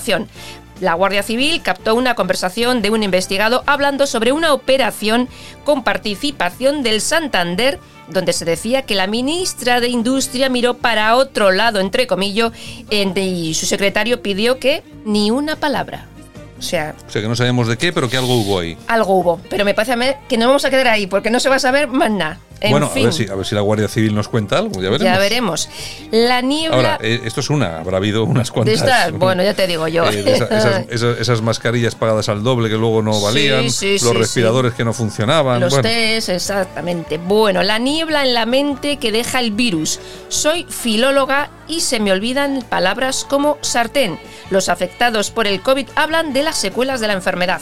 [0.79, 5.29] La Guardia Civil captó una conversación de un investigado hablando sobre una operación
[5.63, 7.79] con participación del Santander
[8.11, 12.51] donde se decía que la ministra de Industria miró para otro lado, entre comillas,
[12.89, 16.07] y su secretario pidió que ni una palabra.
[16.61, 18.77] O sea, O sea, que no sabemos de qué, pero que algo hubo ahí.
[18.87, 19.41] algo hubo.
[19.49, 21.55] Pero me parece a mí que nos vamos a quedar ahí porque no se va
[21.55, 22.39] a saber más nada.
[22.63, 24.75] En bueno, fin, a, ver si, a ver si la Guardia Civil nos cuenta algo,
[24.83, 25.01] ya veremos.
[25.01, 25.69] ya veremos.
[26.11, 28.75] La niebla Ahora, eh, esto es una, habrá habido unas de cuantas.
[28.75, 30.05] estas, bueno, ya te digo yo.
[30.11, 33.93] eh, de esa- esas, esas- esas mascarillas pagadas al doble que luego no valían, sí,
[33.93, 35.59] los sí, respiradores que no funcionaban.
[35.59, 35.89] Los bueno.
[35.89, 37.17] test, exactamente.
[37.17, 39.99] Bueno, la niebla en la mente que deja el virus.
[40.27, 44.19] Soy filóloga y se me olvidan palabras como sartén.
[44.51, 47.61] Los afectados por el COVID hablan de las secuelas de la enfermedad.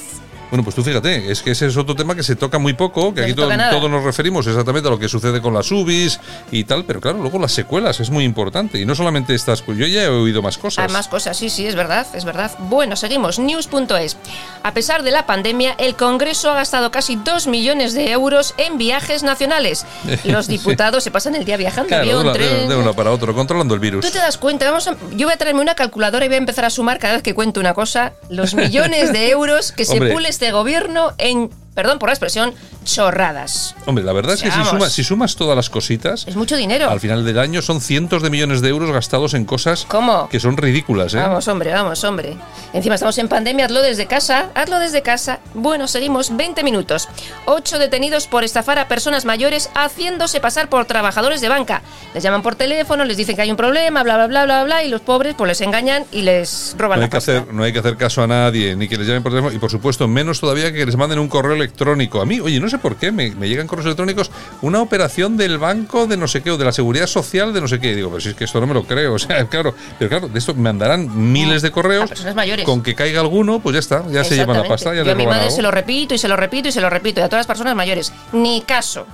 [0.50, 3.14] Bueno, pues tú fíjate, es que ese es otro tema que se toca muy poco,
[3.14, 5.72] que No aquí toca todo- todos nos referimos exactamente a lo que sucede con las
[5.72, 6.20] UBIs
[6.52, 8.80] y tal, pero claro, luego las secuelas es muy importante.
[8.80, 10.86] Y no solamente estas, pues yo ya he oído más cosas.
[10.88, 12.52] Hay más cosas, sí, sí, es verdad, es verdad.
[12.60, 13.38] Bueno, seguimos.
[13.38, 14.18] News.es.
[14.64, 18.78] A pesar de la pandemia, el Congreso ha gastado casi 2 millones de euros en
[18.80, 19.86] viajes nacionales.
[20.24, 22.70] Los diputados se pasan el día viajando, Claro, de, avión, una- de- tren.
[22.70, 24.04] de uno para otro, controlando el virus.
[24.06, 26.40] Tú te das cuenta, vamos a- yo voy a traerme una calculadora y voy a
[26.40, 29.94] empezar a sumar cada vez que cuento una cosa los millones de euros que se
[29.94, 30.10] Hombre.
[30.40, 32.54] Este gobierno en, perdón por la expresión,
[32.84, 33.76] chorradas.
[33.86, 36.90] Hombre, la verdad es que si sumas, si sumas todas las cositas, Es mucho dinero.
[36.90, 40.28] al final del año son cientos de millones de euros gastados en cosas ¿Cómo?
[40.30, 41.18] que son ridículas, ¿eh?
[41.18, 42.36] Vamos, hombre, vamos, hombre.
[42.74, 45.40] Encima estamos en pandemia, hazlo desde casa, hazlo desde casa.
[45.54, 47.08] Bueno, seguimos, 20 minutos.
[47.46, 51.82] Ocho detenidos por estafar a personas mayores haciéndose pasar por trabajadores de banca.
[52.14, 54.84] Les llaman por teléfono, les dicen que hay un problema, bla, bla, bla, bla, bla,
[54.84, 57.32] y los pobres pues les engañan y les roban No la hay, que pasta.
[57.38, 59.60] hacer, no hay que hacer caso a nadie, ni que les llamen por teléfono, y
[59.60, 62.22] por supuesto, menos todavía que les manden un correo electrónico.
[62.22, 65.58] A mí, oye, no sé por qué, me, me llegan correos electrónicos, una operación del
[65.58, 67.92] banco de no sé qué, o de la seguridad social de no sé qué.
[67.92, 70.10] Y digo, pero si es que esto no me lo creo, o sea, claro, pero
[70.10, 72.10] claro, de esto me mandarán miles de correos.
[72.10, 72.66] personas mayores.
[72.66, 75.16] Con que caiga alguno, pues ya está, ya se llevan la pasta, ya Yo a
[75.16, 75.56] mi madre algo.
[75.56, 77.48] se lo repito y se lo repito y se lo repito y a todas las
[77.48, 78.12] personas mayores.
[78.34, 79.06] Ni caso.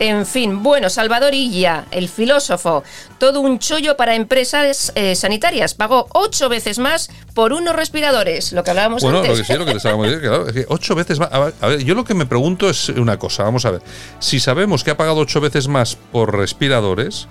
[0.00, 2.82] En fin, bueno, Salvador Illa, el filósofo,
[3.18, 5.74] todo un chollo para empresas eh, sanitarias.
[5.74, 9.32] Pagó ocho veces más por unos respiradores, lo que hablábamos Bueno, antes.
[9.32, 11.28] lo que sí, lo que les decir, claro, es que ocho veces más.
[11.30, 13.82] A ver, a ver, yo lo que me pregunto es una cosa, vamos a ver.
[14.20, 17.28] Si sabemos que ha pagado ocho veces más por respiradores,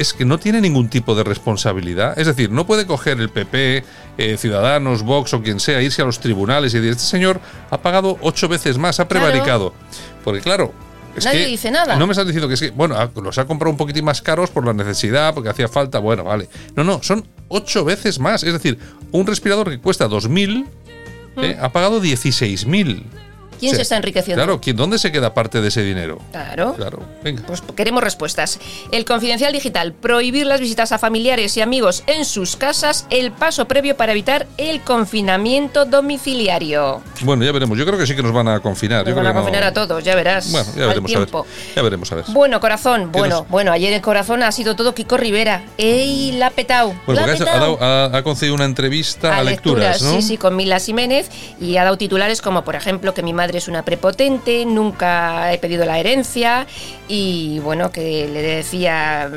[0.00, 2.18] es que no tiene ningún tipo de responsabilidad.
[2.18, 3.84] Es decir, no puede coger el PP,
[4.18, 7.78] eh, Ciudadanos, Vox o quien sea, irse a los tribunales y decir, este señor ha
[7.78, 9.72] pagado ocho veces más, ha prevaricado.
[10.24, 10.87] Porque claro.
[11.18, 11.96] Es Nadie que dice nada.
[11.96, 14.22] No me estás diciendo que es que, bueno, ah, los ha comprado un poquitín más
[14.22, 16.48] caros por la necesidad, porque hacía falta, bueno, vale.
[16.74, 18.42] No, no, son ocho veces más.
[18.42, 18.78] Es decir,
[19.12, 20.66] un respirador que cuesta 2.000
[21.42, 23.02] eh, ha pagado 16.000.
[23.58, 24.42] ¿Quién se está enriqueciendo?
[24.42, 26.18] Claro, ¿quién, ¿dónde se queda parte de ese dinero?
[26.32, 26.74] Claro.
[26.74, 27.42] Claro, venga.
[27.46, 28.58] Pues queremos respuestas.
[28.92, 33.66] El confidencial digital, prohibir las visitas a familiares y amigos en sus casas, el paso
[33.66, 37.00] previo para evitar el confinamiento domiciliario.
[37.22, 37.78] Bueno, ya veremos.
[37.78, 38.98] Yo creo que sí que nos van a confinar.
[39.04, 40.50] Nos Yo van creo a no- confinar a todos, ya verás.
[40.52, 41.28] Bueno, ya veremos a ver.
[41.76, 42.24] Ya veremos a ver.
[42.28, 45.64] Bueno, corazón, ¿Qué bueno, nos- bueno, ayer en corazón ha sido todo Kiko Rivera.
[45.78, 46.94] ¡Ey, la petao!
[47.06, 50.12] Bueno, la ha, dado- ha- ha concedido una entrevista a, lecturas, ¿no?
[50.12, 53.47] Sí, sí, con Mila Jiménez y ha dado titulares como, por ejemplo, que mi madre
[53.56, 56.66] es una prepotente, nunca he pedido la herencia
[57.08, 59.30] y, bueno, que le decía,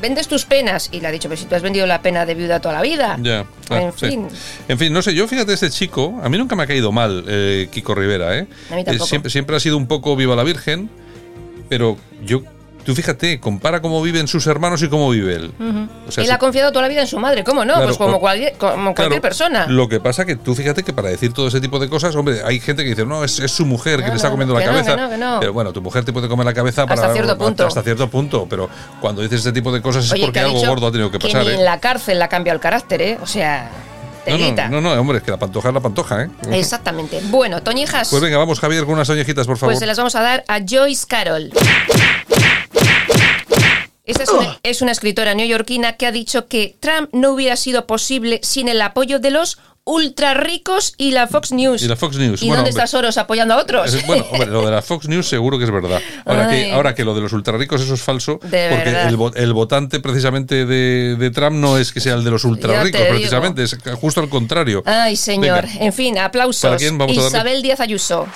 [0.00, 2.34] vendes tus penas y le ha dicho, pero si tú has vendido la pena de
[2.34, 3.18] viuda toda la vida.
[3.20, 4.06] Ya, claro, en sí.
[4.08, 4.28] fin.
[4.68, 7.24] En fin, no sé, yo fíjate, este chico, a mí nunca me ha caído mal
[7.28, 8.46] eh, Kiko Rivera, ¿eh?
[8.70, 9.06] A mí Eh, tampoco.
[9.06, 10.88] siempre, siempre ha sido un poco viva la Virgen,
[11.68, 12.42] pero yo
[12.84, 15.52] tú fíjate, compara cómo viven sus hermanos y cómo vive él.
[16.08, 17.74] O sea, Él se- ha confiado toda la vida en su madre, ¿cómo no?
[17.74, 19.66] Claro, pues como, cualquier, como cualquier Claro, persona.
[19.68, 22.42] Lo que pasa que tú fíjate que para decir todo ese tipo de cosas, hombre,
[22.44, 24.66] hay gente que dice, no, es, es su mujer que le está comiendo la que
[24.66, 24.94] no, cabeza.
[24.96, 25.40] que no, que no.
[25.40, 27.66] Pero bueno, tu mujer te puede comer la cabeza Hasta para, cierto punto.
[27.66, 28.46] hasta cierto punto.
[28.48, 28.68] Pero
[29.00, 31.10] cuando dices ese tipo de cosas es Oye, porque que ha algo gordo ha tenido
[31.10, 31.54] que pasar, ni ¿eh?
[31.54, 33.18] en la cárcel le ha cambiado el carácter, ¿eh?
[33.22, 33.70] O sea,
[34.26, 36.30] No, no, no, no, hombre, es que la pantoja es la pantoja, ¿eh?
[36.52, 37.20] Exactamente.
[37.24, 39.72] Bueno, Toñijas, Pues venga, vamos, Javier, con unas oñejitas, por favor.
[39.72, 41.50] pues se las vamos a dar a Joyce Carol.
[44.04, 47.86] Esta es una, es una escritora neoyorquina que ha dicho que Trump no hubiera sido
[47.86, 51.82] posible sin el apoyo de los ultra ricos y la Fox News.
[51.82, 52.42] Y la Fox News.
[52.42, 53.92] ¿Y bueno, dónde está Soros apoyando a otros?
[53.94, 56.00] es- bueno, hombre, lo de la Fox News seguro que es verdad.
[56.24, 56.64] Ahora, Ay.
[56.66, 59.98] que, ahora que lo de los ultrarricos eso es falso, De porque el, el votante
[60.00, 63.12] precisamente de, de Trump no es que sea el de los ultrarricos, digo.
[63.12, 64.82] precisamente, es justo al contrario.
[64.86, 65.62] Ay, señor.
[65.66, 65.84] Venga.
[65.84, 66.62] En fin, aplausos.
[66.62, 67.38] ¿Para quién vamos a darle?
[67.38, 68.26] Isabel Díaz Ayuso.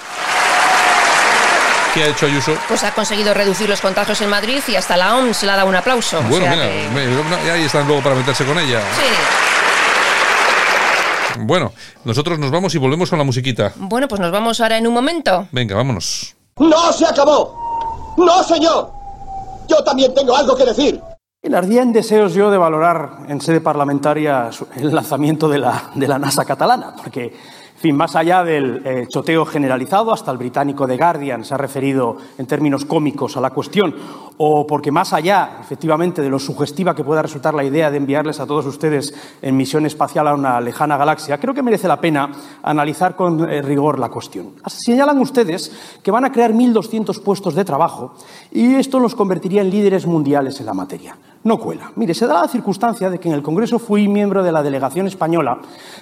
[1.96, 2.52] ¿Qué ha hecho Ayuso?
[2.68, 5.66] Pues ha conseguido reducir los contagios en Madrid y hasta la OMS le ha dado
[5.70, 6.18] un aplauso.
[6.18, 6.66] O Bueno, sea mira,
[7.42, 8.80] que- ahí están luego para meterse con ella.
[11.38, 11.72] Bueno,
[12.04, 13.72] nosotros nos vamos y volvemos con la musiquita.
[13.76, 15.48] Bueno, pues nos vamos ahora en un momento.
[15.52, 16.36] Venga, vámonos.
[16.58, 18.14] ¡No se acabó!
[18.18, 18.90] ¡No, señor!
[19.66, 21.00] Yo también tengo algo que decir.
[21.54, 26.18] Ardía en deseos yo de valorar en sede parlamentaria el lanzamiento de la, de la
[26.18, 27.32] NASA catalana, porque,
[27.76, 31.58] en fin, más allá del eh, choteo generalizado, hasta el británico The Guardian se ha
[31.58, 33.94] referido en términos cómicos a la cuestión,
[34.38, 38.40] o porque más allá, efectivamente, de lo sugestiva que pueda resultar la idea de enviarles
[38.40, 39.12] a todos ustedes
[39.42, 42.30] en misión espacial a una lejana galaxia, creo que merece la pena
[42.62, 44.52] analizar con eh, rigor la cuestión.
[44.66, 48.14] Señalan ustedes que van a crear 1.200 puestos de trabajo
[48.52, 51.18] y esto los convertiría en líderes mundiales en la materia.
[51.44, 51.92] No cuela.
[51.94, 55.06] Mire, se da la circunstancia de que en el Congreso fui miembro de la delegación
[55.06, 55.58] española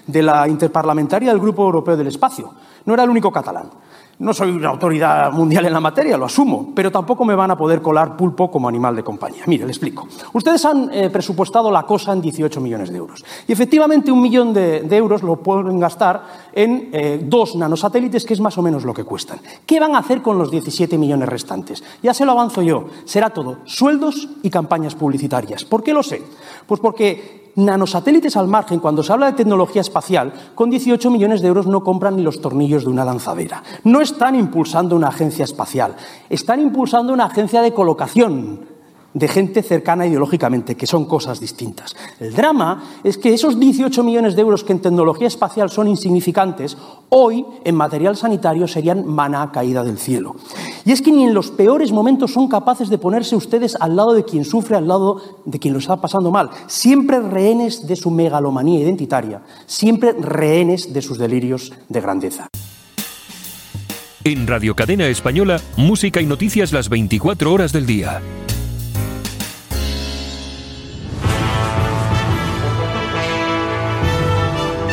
[0.07, 2.53] de la interparlamentaria del Grupo Europeo del Espacio.
[2.85, 3.71] No era el único catalán.
[4.17, 7.57] No soy una autoridad mundial en la materia, lo asumo, pero tampoco me van a
[7.57, 9.43] poder colar pulpo como animal de compañía.
[9.47, 10.07] Mire, le explico.
[10.33, 13.25] Ustedes han eh, presupuestado la cosa en 18 millones de euros.
[13.49, 16.23] Y efectivamente un millón de, euros lo pueden gastar
[16.53, 19.41] en eh, dos nanosatélites, que es más o menos lo que cuestan.
[19.67, 21.83] ¿Qué van a hacer con los 17 millones restantes?
[22.01, 22.87] Ya se lo avanzo yo.
[23.05, 25.65] Será todo sueldos y campañas publicitarias.
[25.65, 26.23] ¿Por qué lo sé?
[26.69, 31.49] Pues porque nanosatélites al margen, cuando se habla de tecnología espacial, con 18 millones de
[31.49, 33.63] euros no compran ni los tornillos de una lanzadera.
[33.85, 35.97] No están impulsando una agencia espacial,
[36.29, 38.74] están impulsando una agencia de colocación
[39.15, 41.97] de gente cercana ideológicamente, que son cosas distintas.
[42.21, 46.77] El drama es que esos 18 millones de euros que en tecnología espacial son insignificantes,
[47.09, 50.35] hoy en material sanitario serían maná caída del cielo.
[50.85, 54.13] Y es que ni en los peores momentos son capaces de ponerse ustedes al lado
[54.13, 56.51] de quien sufre, al lado de quien lo está pasando mal.
[56.67, 62.49] Siempre rehenes de su megalomanía identitaria, siempre rehenes de sus delirios de grandeza.
[64.25, 68.23] En Radio Cadena Española, música y noticias las 24 horas del día.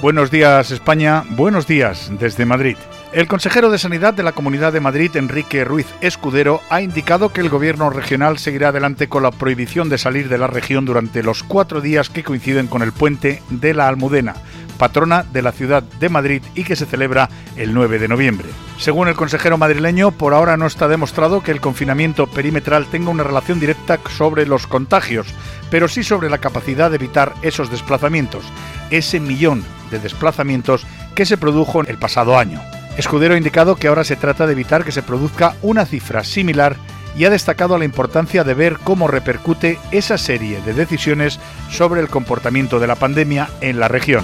[0.02, 2.76] Buenos días España, buenos días desde Madrid.
[3.14, 7.42] El consejero de Sanidad de la Comunidad de Madrid, Enrique Ruiz Escudero, ha indicado que
[7.42, 11.44] el gobierno regional seguirá adelante con la prohibición de salir de la región durante los
[11.44, 14.34] cuatro días que coinciden con el puente de la Almudena,
[14.80, 18.48] patrona de la ciudad de Madrid y que se celebra el 9 de noviembre.
[18.80, 23.22] Según el consejero madrileño, por ahora no está demostrado que el confinamiento perimetral tenga una
[23.22, 25.28] relación directa sobre los contagios,
[25.70, 28.44] pero sí sobre la capacidad de evitar esos desplazamientos,
[28.90, 32.62] ese millón de desplazamientos que se produjo el pasado año.
[32.98, 36.76] Escudero ha indicado que ahora se trata de evitar que se produzca una cifra similar
[37.18, 42.08] y ha destacado la importancia de ver cómo repercute esa serie de decisiones sobre el
[42.08, 44.24] comportamiento de la pandemia en la región.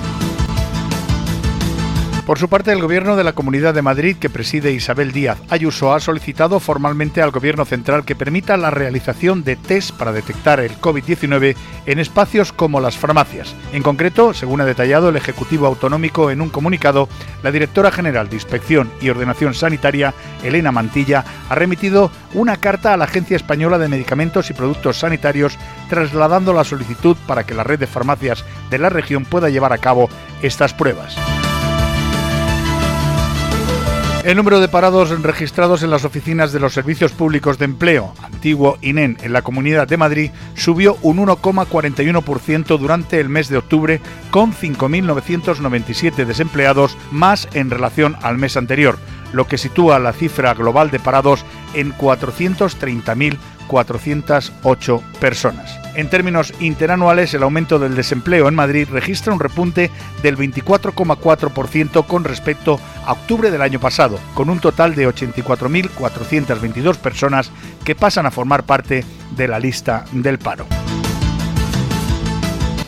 [2.27, 5.93] Por su parte, el Gobierno de la Comunidad de Madrid, que preside Isabel Díaz Ayuso,
[5.93, 10.77] ha solicitado formalmente al Gobierno central que permita la realización de test para detectar el
[10.81, 13.55] COVID-19 en espacios como las farmacias.
[13.71, 17.07] En concreto, según ha detallado el Ejecutivo Autonómico en un comunicado,
[17.43, 20.13] la directora general de Inspección y Ordenación Sanitaria,
[20.43, 25.57] Elena Mantilla, ha remitido una carta a la Agencia Española de Medicamentos y Productos Sanitarios
[25.89, 29.77] trasladando la solicitud para que la red de farmacias de la región pueda llevar a
[29.77, 30.09] cabo
[30.41, 31.15] estas pruebas.
[34.27, 38.77] El número de parados registrados en las oficinas de los servicios públicos de empleo, antiguo
[38.81, 44.51] INEN, en la Comunidad de Madrid, subió un 1,41% durante el mes de octubre, con
[44.51, 48.99] 5.997 desempleados más en relación al mes anterior,
[49.31, 51.91] lo que sitúa la cifra global de parados en
[53.67, 55.80] 408 personas.
[55.95, 59.89] En términos interanuales, el aumento del desempleo en Madrid registra un repunte
[60.21, 67.51] del 24,4% con respecto a octubre del año pasado, con un total de 84.422 personas
[67.84, 69.03] que pasan a formar parte
[69.36, 70.65] de la lista del paro.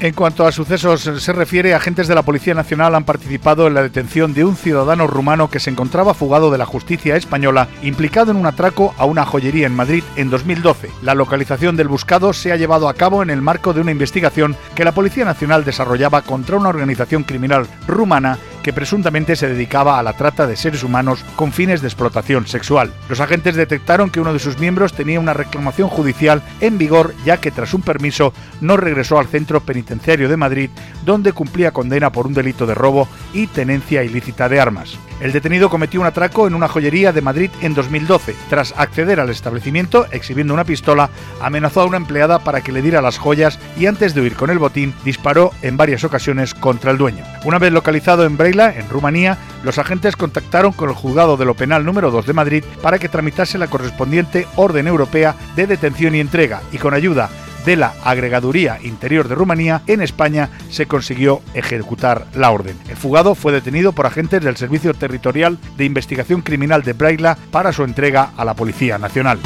[0.02, 3.82] En cuanto a sucesos se refiere, agentes de la Policía Nacional han participado en la
[3.82, 8.38] detención de un ciudadano rumano que se encontraba fugado de la justicia española, implicado en
[8.38, 10.90] un atraco a una joyería en Madrid en 2012.
[11.02, 14.56] La localización del buscado se ha llevado a cabo en el marco de una investigación
[14.74, 20.04] que la Policía Nacional desarrollaba contra una organización criminal rumana que presuntamente se dedicaba a
[20.04, 22.94] la trata de seres humanos con fines de explotación sexual.
[23.08, 27.38] Los agentes detectaron que uno de sus miembros tenía una reclamación judicial en vigor ya
[27.38, 30.70] que tras un permiso no regresó al centro penitenciario de Madrid
[31.06, 34.98] donde cumplía condena por un delito de robo y tenencia ilícita de armas.
[35.20, 38.36] El detenido cometió un atraco en una joyería de Madrid en 2012.
[38.50, 41.10] Tras acceder al establecimiento, exhibiendo una pistola,
[41.42, 44.50] amenazó a una empleada para que le diera las joyas y antes de huir con
[44.50, 47.26] el botín, disparó en varias ocasiones contra el dueño.
[47.44, 51.54] Una vez localizado en Breila, en Rumanía, los agentes contactaron con el juzgado de lo
[51.54, 56.22] penal número 2 de Madrid para que tramitase la correspondiente orden europea de detención y
[56.22, 57.30] entrega y con ayuda
[57.66, 62.78] de la Agregaduría Interior de Rumanía, en España se consiguió ejecutar la orden.
[62.90, 67.74] El fugado fue detenido por agentes del Servicio Territorial de Investigación Criminal de Braila para
[67.74, 69.40] su entrega a la Policía Nacional.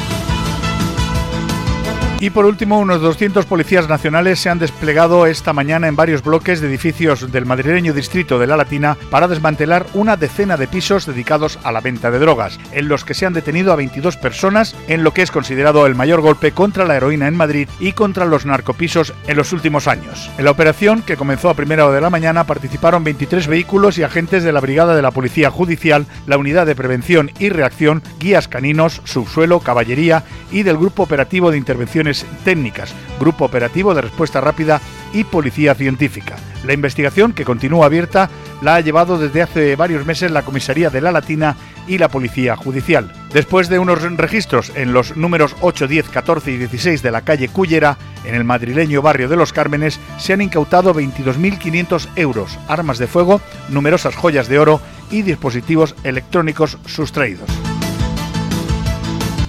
[2.24, 6.62] Y por último, unos 200 policías nacionales se han desplegado esta mañana en varios bloques
[6.62, 11.58] de edificios del madrileño distrito de La Latina para desmantelar una decena de pisos dedicados
[11.64, 15.04] a la venta de drogas, en los que se han detenido a 22 personas en
[15.04, 18.46] lo que es considerado el mayor golpe contra la heroína en Madrid y contra los
[18.46, 20.30] narcopisos en los últimos años.
[20.38, 24.02] En la operación, que comenzó a primera hora de la mañana, participaron 23 vehículos y
[24.02, 28.48] agentes de la Brigada de la Policía Judicial, la Unidad de Prevención y Reacción, guías
[28.48, 32.13] caninos, subsuelo, caballería y del Grupo Operativo de Intervenciones
[32.44, 34.80] técnicas, Grupo Operativo de Respuesta Rápida
[35.12, 36.36] y Policía Científica.
[36.64, 38.30] La investigación, que continúa abierta,
[38.62, 42.56] la ha llevado desde hace varios meses la Comisaría de la Latina y la Policía
[42.56, 43.12] Judicial.
[43.32, 47.48] Después de unos registros en los números 8, 10, 14 y 16 de la calle
[47.48, 53.06] Cullera, en el madrileño barrio de Los Cármenes, se han incautado 22.500 euros, armas de
[53.06, 57.73] fuego, numerosas joyas de oro y dispositivos electrónicos sustraídos.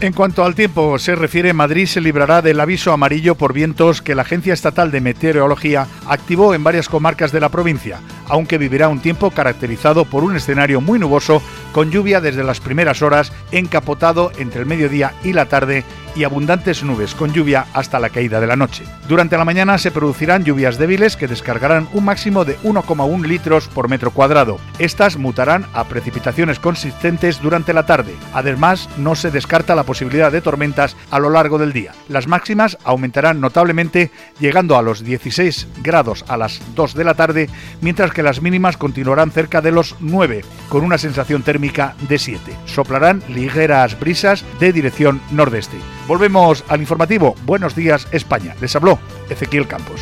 [0.02, 4.14] En cuanto al tiempo se refiere, Madrid se librará del aviso amarillo por vientos que
[4.14, 9.00] la Agencia Estatal de Meteorología activó en varias comarcas de la provincia, aunque vivirá un
[9.00, 14.60] tiempo caracterizado por un escenario muy nuboso, con lluvia desde las primeras horas, encapotado entre
[14.60, 18.56] el mediodía y la tarde y abundantes nubes con lluvia hasta la caída de la
[18.56, 18.84] noche.
[19.08, 23.90] Durante la mañana se producirán lluvias débiles que descargarán un máximo de 1,1 litros por
[23.90, 24.58] metro cuadrado.
[24.80, 28.14] Estas mutarán a precipitaciones consistentes durante la tarde.
[28.34, 31.92] Además, no se descarta la posibilidad de tormentas a lo largo del día.
[32.08, 37.50] Las máximas aumentarán notablemente llegando a los 16 grados a las 2 de la tarde,
[37.82, 42.40] mientras que las mínimas continuarán cerca de los 9, con una sensación térmica de 7.
[42.66, 45.78] Soplarán ligeras brisas de dirección nordeste.
[46.08, 47.36] Volvemos al informativo.
[47.46, 48.56] Buenos días, España.
[48.62, 50.02] Les habló Ezequiel Campos.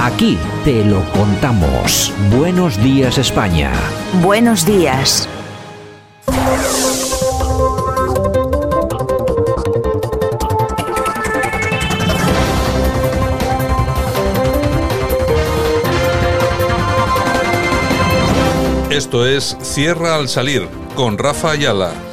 [0.00, 2.12] Aquí te lo contamos.
[2.36, 3.72] Buenos días, España.
[4.22, 5.28] Buenos días.
[18.90, 22.07] Esto es Cierra al salir con Rafa Ayala.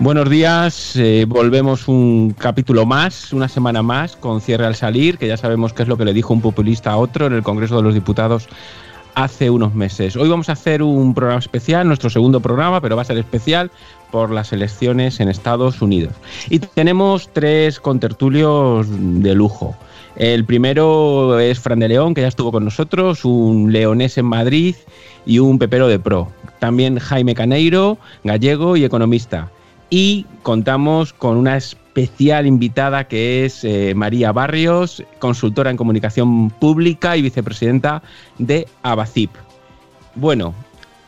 [0.00, 5.26] Buenos días, eh, volvemos un capítulo más, una semana más con cierre al salir, que
[5.26, 7.78] ya sabemos qué es lo que le dijo un populista a otro en el Congreso
[7.78, 8.48] de los Diputados
[9.16, 10.14] hace unos meses.
[10.14, 13.72] Hoy vamos a hacer un programa especial, nuestro segundo programa, pero va a ser especial
[14.12, 16.14] por las elecciones en Estados Unidos.
[16.48, 19.76] Y tenemos tres contertulios de lujo.
[20.14, 24.76] El primero es Fran de León, que ya estuvo con nosotros, un leonés en Madrid
[25.26, 26.28] y un pepero de pro.
[26.60, 29.50] También Jaime Caneiro, gallego y economista
[29.90, 37.16] y contamos con una especial invitada que es eh, María Barrios, consultora en comunicación pública
[37.16, 38.02] y vicepresidenta
[38.38, 39.30] de Abacip.
[40.14, 40.54] Bueno,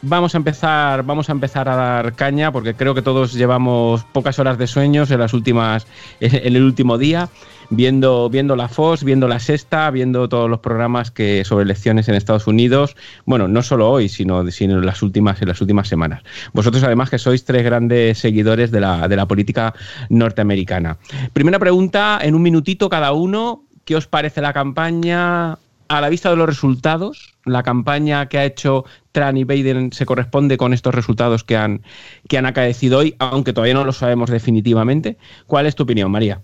[0.03, 4.39] vamos a empezar, vamos a empezar a dar caña porque creo que todos llevamos pocas
[4.39, 5.87] horas de sueños en las últimas,
[6.21, 7.29] en el último día
[7.71, 12.17] viendo, viendo la FOS, viendo la Sexta, viendo todos los programas que sobre elecciones en
[12.17, 16.23] Estados Unidos, bueno, no solo hoy, sino, en, las últimas, en las últimas semanas.
[16.53, 19.73] Vosotros además que sois tres grandes seguidores de la, de la política
[20.11, 20.99] norteamericana.
[21.33, 25.57] Primera pregunta, en un minutito cada uno, ¿qué os parece la campaña?
[25.91, 30.07] A la vista de los resultados, la campaña que ha hecho Trump y Biden se
[30.07, 31.83] corresponde con estos resultados que han,
[32.29, 35.19] que han acaecido hoy, aunque todavía no lo sabemos definitivamente.
[35.49, 36.43] ¿Cuál es tu opinión, María?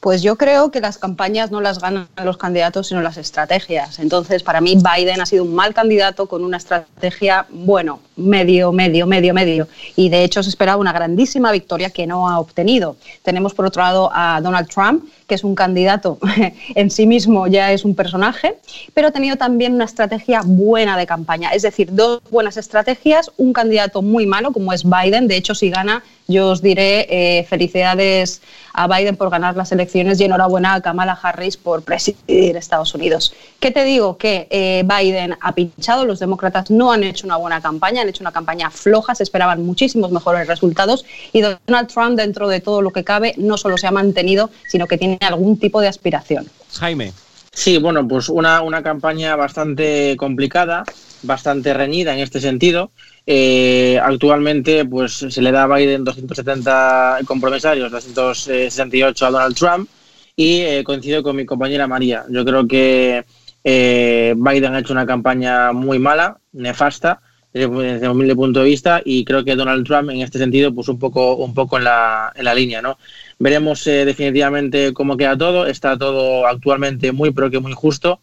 [0.00, 4.00] Pues yo creo que las campañas no las ganan los candidatos, sino las estrategias.
[4.00, 9.06] Entonces, para mí, Biden ha sido un mal candidato con una estrategia, bueno, medio, medio,
[9.06, 9.68] medio, medio.
[9.94, 12.96] Y de hecho se esperaba una grandísima victoria que no ha obtenido.
[13.22, 16.18] Tenemos por otro lado a Donald Trump, que es un candidato
[16.74, 18.56] en sí mismo, ya es un personaje,
[18.92, 21.48] pero ha tenido también una estrategia buena de campaña.
[21.54, 25.28] Es decir, dos buenas estrategias, un candidato muy malo como es Biden.
[25.28, 28.42] De hecho, si gana, yo os diré eh, felicidades
[28.74, 33.34] a Biden por ganar las elecciones y enhorabuena a Kamala Harris por presidir Estados Unidos.
[33.60, 34.16] ¿Qué te digo?
[34.16, 38.22] Que eh, Biden ha pinchado, los demócratas no han hecho una buena campaña, han hecho
[38.22, 42.90] una campaña floja, se esperaban muchísimos mejores resultados y Donald Trump, dentro de todo lo
[42.92, 46.46] que cabe, no solo se ha mantenido, sino que tiene algún tipo de aspiración.
[46.78, 47.12] Jaime.
[47.52, 50.84] Sí, bueno, pues una, una campaña bastante complicada,
[51.22, 52.90] bastante reñida en este sentido.
[53.26, 59.88] Eh, actualmente, pues se le da a Biden 270 compromisarios, 268 a Donald Trump
[60.34, 62.24] y eh, coincido con mi compañera María.
[62.30, 63.24] Yo creo que
[63.64, 67.20] eh, Biden ha hecho una campaña muy mala, nefasta,
[67.52, 70.88] desde, un humilde punto de vista y creo que Donald Trump en este sentido pues
[70.88, 72.98] un poco un poco en la, en la línea no
[73.42, 75.66] veremos eh, definitivamente cómo queda todo.
[75.66, 78.20] Está todo actualmente muy pero que muy justo.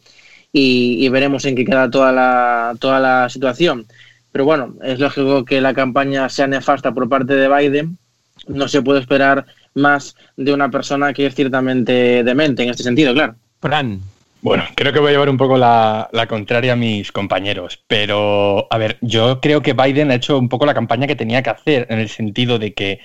[0.52, 3.86] Y, veremos en qué queda toda la toda la situación.
[4.32, 7.98] Pero bueno es lógico que la campaña sea nefasta por parte de Biden.
[8.48, 9.46] No se puede esperar
[9.76, 13.36] más de una persona que es ciertamente demente en este sentido claro.
[13.60, 14.00] Fran
[14.42, 18.78] bueno, creo que voy a llevar un poco la, contraria a mis compañeros, pero a
[18.78, 21.88] ver, yo creo que Biden ha hecho un poco la campaña que tenía que hacer,
[21.90, 23.00] en el sentido de que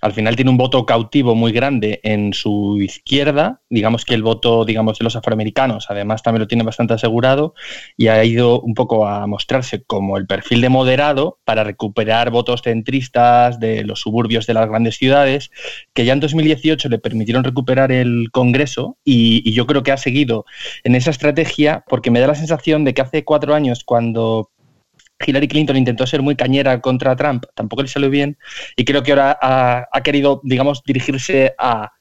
[0.00, 4.64] al final tiene un voto cautivo muy grande en su izquierda, digamos que el voto,
[4.64, 7.54] digamos, de los afroamericanos, además también lo tiene bastante asegurado,
[7.96, 12.62] y ha ido un poco a mostrarse como el perfil de moderado para recuperar votos
[12.62, 15.52] centristas de los suburbios de las grandes ciudades,
[15.92, 20.46] que ya en 2018 le permitieron recuperar el Congreso, y yo creo que ha seguido
[20.84, 24.50] en esa estrategia, porque me da la sensación de que hace cuatro años, cuando
[25.24, 28.38] Hillary Clinton intentó ser muy cañera contra Trump, tampoco le salió bien,
[28.76, 31.92] y creo que ahora ha, querido, digamos, dirigirse a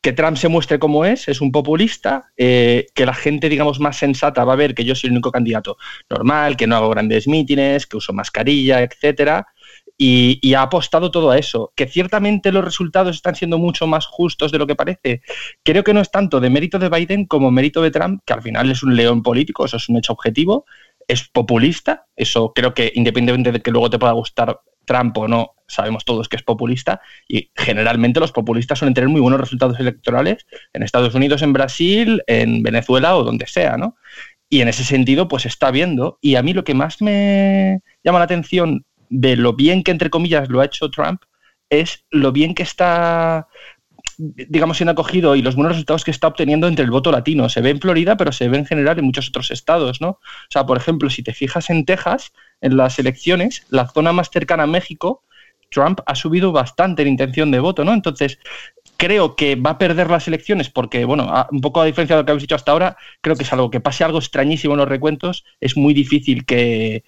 [0.00, 3.96] que Trump se muestre como es, es un populista, eh, que la gente, digamos, más
[3.96, 5.76] sensata va a ver que yo soy el único candidato
[6.08, 9.46] normal, que no hago grandes mítines, que uso mascarilla, etcétera,
[9.98, 11.72] y, ha apostado todo a eso.
[11.74, 15.22] Que ciertamente los resultados están siendo mucho más justos de lo que parece.
[15.64, 18.42] Creo que no es tanto de mérito de Biden como mérito de Trump, que al
[18.42, 20.64] final es un león político, eso es un hecho objetivo,
[21.08, 25.54] es populista, eso creo que independientemente de que luego te pueda gustar Trump o no,
[25.66, 30.46] sabemos todos que es populista y generalmente los populistas suelen tener muy buenos resultados electorales
[30.72, 33.96] en Estados Unidos, en Brasil, en Venezuela o donde sea, ¿no?
[34.50, 36.18] Y en ese sentido, pues está viendo.
[36.22, 40.10] Y a mí lo que más me llama la atención de lo bien que, entre
[40.10, 41.22] comillas, lo ha hecho Trump
[41.70, 43.48] es lo bien que está,
[44.16, 47.48] digamos, siendo acogido y los buenos resultados que está obteniendo entre el voto latino.
[47.48, 50.08] Se ve en Florida, pero se ve en general en muchos otros estados, ¿no?
[50.10, 54.30] O sea, por ejemplo, si te fijas en Texas, en las elecciones, la zona más
[54.30, 55.24] cercana a México,
[55.70, 57.92] Trump ha subido bastante en intención de voto, ¿no?
[57.92, 58.38] Entonces,
[58.98, 62.26] creo que va a perder las elecciones porque, bueno, un poco a diferencia de lo
[62.26, 64.88] que habéis dicho hasta ahora, creo que es algo que pase algo extrañísimo en los
[64.88, 67.04] recuentos, es muy difícil que,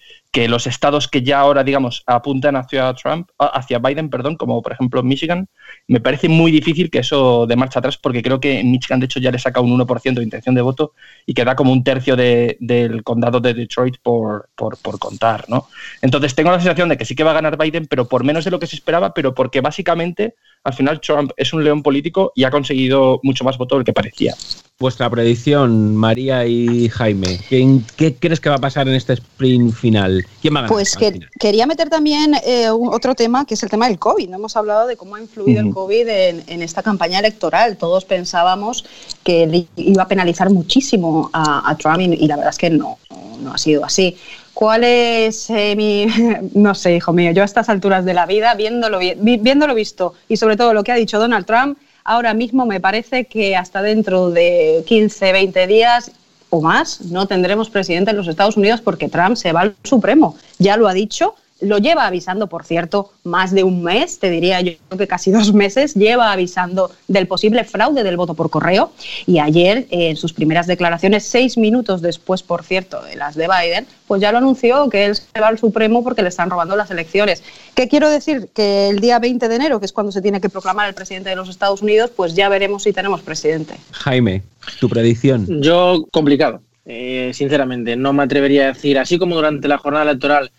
[0.47, 5.03] los estados que ya ahora, digamos, apuntan hacia Trump, hacia Biden, perdón, como por ejemplo
[5.03, 5.49] Michigan,
[5.87, 9.19] me parece muy difícil que eso de marcha atrás, porque creo que Michigan, de hecho,
[9.19, 10.93] ya le saca un 1% de intención de voto
[11.25, 15.67] y queda como un tercio de, del condado de Detroit por, por, por, contar, ¿no?
[16.01, 18.45] Entonces tengo la sensación de que sí que va a ganar Biden, pero por menos
[18.45, 22.31] de lo que se esperaba, pero porque básicamente al final Trump es un león político
[22.35, 24.35] y ha conseguido mucho más voto del que parecía.
[24.79, 29.73] Vuestra predicción, María y Jaime, ¿qué, ¿qué, crees que va a pasar en este sprint
[29.73, 30.25] final?
[30.41, 30.73] ¿Quién va a ganar?
[30.73, 34.29] Pues que, quería meter también eh, otro tema, que es el tema del COVID.
[34.29, 35.67] No hemos hablado de cómo ha influido uh -huh.
[35.67, 37.77] el COVID en, en, esta campaña electoral.
[37.77, 38.85] Todos pensábamos
[39.23, 42.97] que iba a penalizar muchísimo a, a Trump y, y, la verdad es que no,
[43.39, 44.17] no ha sido así.
[44.53, 46.07] ¿Cuál es eh, mi.?
[46.53, 50.37] No sé, hijo mío, yo a estas alturas de la vida, viéndolo, viéndolo visto y
[50.37, 54.31] sobre todo lo que ha dicho Donald Trump, ahora mismo me parece que hasta dentro
[54.31, 56.11] de 15, 20 días
[56.49, 60.35] o más no tendremos presidente en los Estados Unidos porque Trump se va al Supremo.
[60.59, 64.61] Ya lo ha dicho, lo lleva avisando, por cierto, más de un mes, te diría
[64.61, 68.91] yo que casi dos meses, lleva avisando del posible fraude del voto por correo.
[69.25, 73.87] Y ayer, en sus primeras declaraciones, seis minutos después, por cierto, de las de Biden,
[74.07, 76.91] pues ya lo anunció que él se va al Supremo porque le están robando las
[76.91, 77.43] elecciones.
[77.75, 78.49] ¿Qué quiero decir?
[78.53, 81.29] Que el día 20 de enero, que es cuando se tiene que proclamar el presidente
[81.29, 83.75] de los Estados Unidos, pues ya veremos si tenemos presidente.
[83.91, 84.43] Jaime,
[84.79, 85.61] tu predicción.
[85.61, 87.95] Yo, complicado eh, sinceramente.
[87.95, 90.51] No me atrevería a decir, así como durante la jornada electoral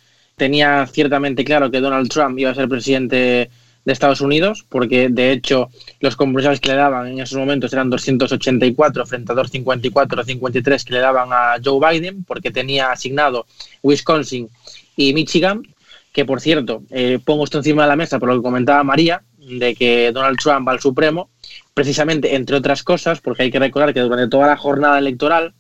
[0.43, 3.49] tenía ciertamente claro que Donald Trump iba a ser presidente
[3.85, 5.71] de Estados Unidos, porque de hecho
[6.01, 10.85] los compromisos que le daban en esos momentos eran 284 frente a 254 o 53
[10.85, 13.47] que le daban a Joe Biden, porque tenía asignado
[13.85, 14.49] Wisconsin
[14.97, 15.63] y Michigan,
[16.13, 19.23] que por cierto, eh, pongo esto encima de la mesa por lo que comentaba María,
[19.39, 21.31] de que Donald Trump va al Supremo,
[21.73, 25.55] precisamente entre otras cosas, porque hay que recordar que durante toda la jornada electoral,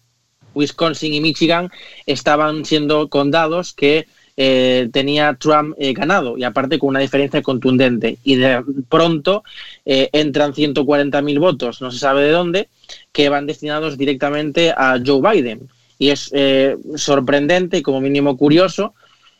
[0.54, 1.70] Wisconsin y Michigan
[2.04, 8.18] estaban siendo condados que eh, tenía Trump eh, ganado y aparte con una diferencia contundente.
[8.24, 9.44] Y de pronto
[9.84, 12.68] eh, entran 140.000 votos, no se sabe de dónde,
[13.12, 15.68] que van destinados directamente a Joe Biden.
[15.98, 16.32] Y es
[16.96, 18.92] sorprendente y como mínimo curioso,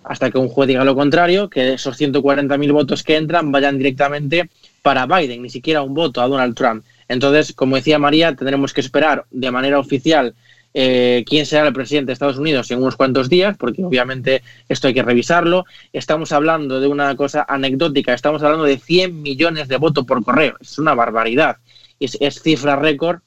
[0.05, 4.49] hasta que un juez diga lo contrario, que esos 140.000 votos que entran vayan directamente
[4.83, 6.85] para Biden, ni siquiera un voto a Donald Trump.
[7.09, 10.35] Entonces, como decía María, tendremos que esperar de manera oficial
[10.75, 14.89] eh, quién será el presidente de Estados Unidos en unos cuantos días, porque obviamente esto
[14.89, 15.65] hay que revisarlo.
[15.93, 20.57] Estamos hablando de una cosa anecdótica, estamos hablando de 100 millones de votos por correo.
[20.61, 21.59] Es una barbaridad.
[22.01, 23.21] Es, cifra récord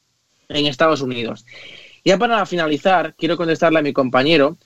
[0.49, 1.45] en Estados Unidos.
[2.03, 4.57] Ya para finalizar, quiero contestarle a mi compañero,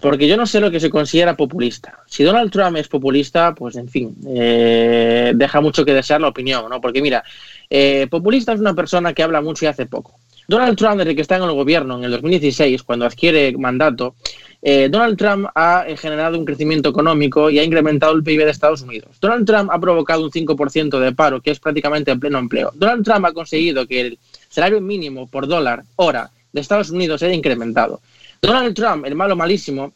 [0.00, 2.00] porque yo no sé lo que se considera populista.
[2.06, 6.68] Si Donald Trump es populista, pues en fin, eh, deja mucho que desear la opinión,
[6.68, 6.80] ¿no?
[6.80, 7.22] Porque mira,
[7.70, 10.18] eh, populista es una persona que habla mucho y hace poco.
[10.48, 14.16] Donald Trump, desde que está en el gobierno en el 2016, cuando adquiere mandato,
[14.60, 18.82] eh, Donald Trump ha generado un crecimiento económico y ha incrementado el PIB de Estados
[18.82, 19.18] Unidos.
[19.20, 22.70] Donald Trump ha provocado un 5% de paro, que es prácticamente pleno empleo.
[22.74, 24.18] Donald Trump ha conseguido que el
[24.48, 28.00] salario mínimo por dólar hora de Estados Unidos haya incrementado.
[28.40, 29.92] Donald Trump, el malo malísimo,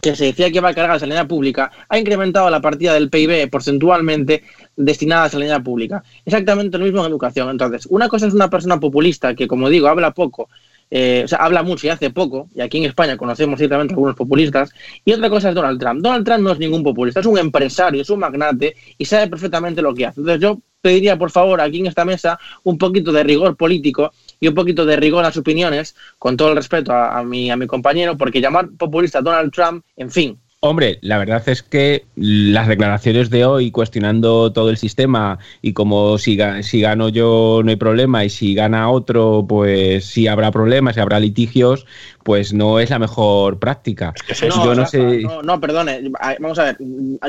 [0.00, 3.10] que se decía que iba a cargar la sanidad pública, ha incrementado la partida del
[3.10, 4.42] PIB porcentualmente
[4.76, 6.02] destinada a la sanidad pública.
[6.24, 7.50] Exactamente lo mismo en educación.
[7.50, 10.48] Entonces, una cosa es una persona populista que, como digo, habla poco,
[10.90, 14.16] eh, o sea, habla mucho y hace poco, y aquí en España conocemos ciertamente algunos
[14.16, 14.72] populistas,
[15.04, 16.02] y otra cosa es Donald Trump.
[16.02, 19.82] Donald Trump no es ningún populista, es un empresario, es un magnate y sabe perfectamente
[19.82, 20.20] lo que hace.
[20.20, 24.48] Entonces, yo pediría, por favor, aquí en esta mesa un poquito de rigor político y
[24.48, 27.66] un poquito de rigor a las opiniones, con todo el respeto a, mi, a mi
[27.66, 32.68] compañero, porque llamar populista a Donald Trump, en fin, Hombre, la verdad es que las
[32.68, 37.76] declaraciones de hoy cuestionando todo el sistema y como si, si gano yo no hay
[37.76, 41.86] problema y si gana otro pues sí habrá problemas y habrá litigios,
[42.24, 44.12] pues no es la mejor práctica.
[44.50, 45.22] no, yo no, sé...
[45.42, 46.76] no, perdone, vamos a ver,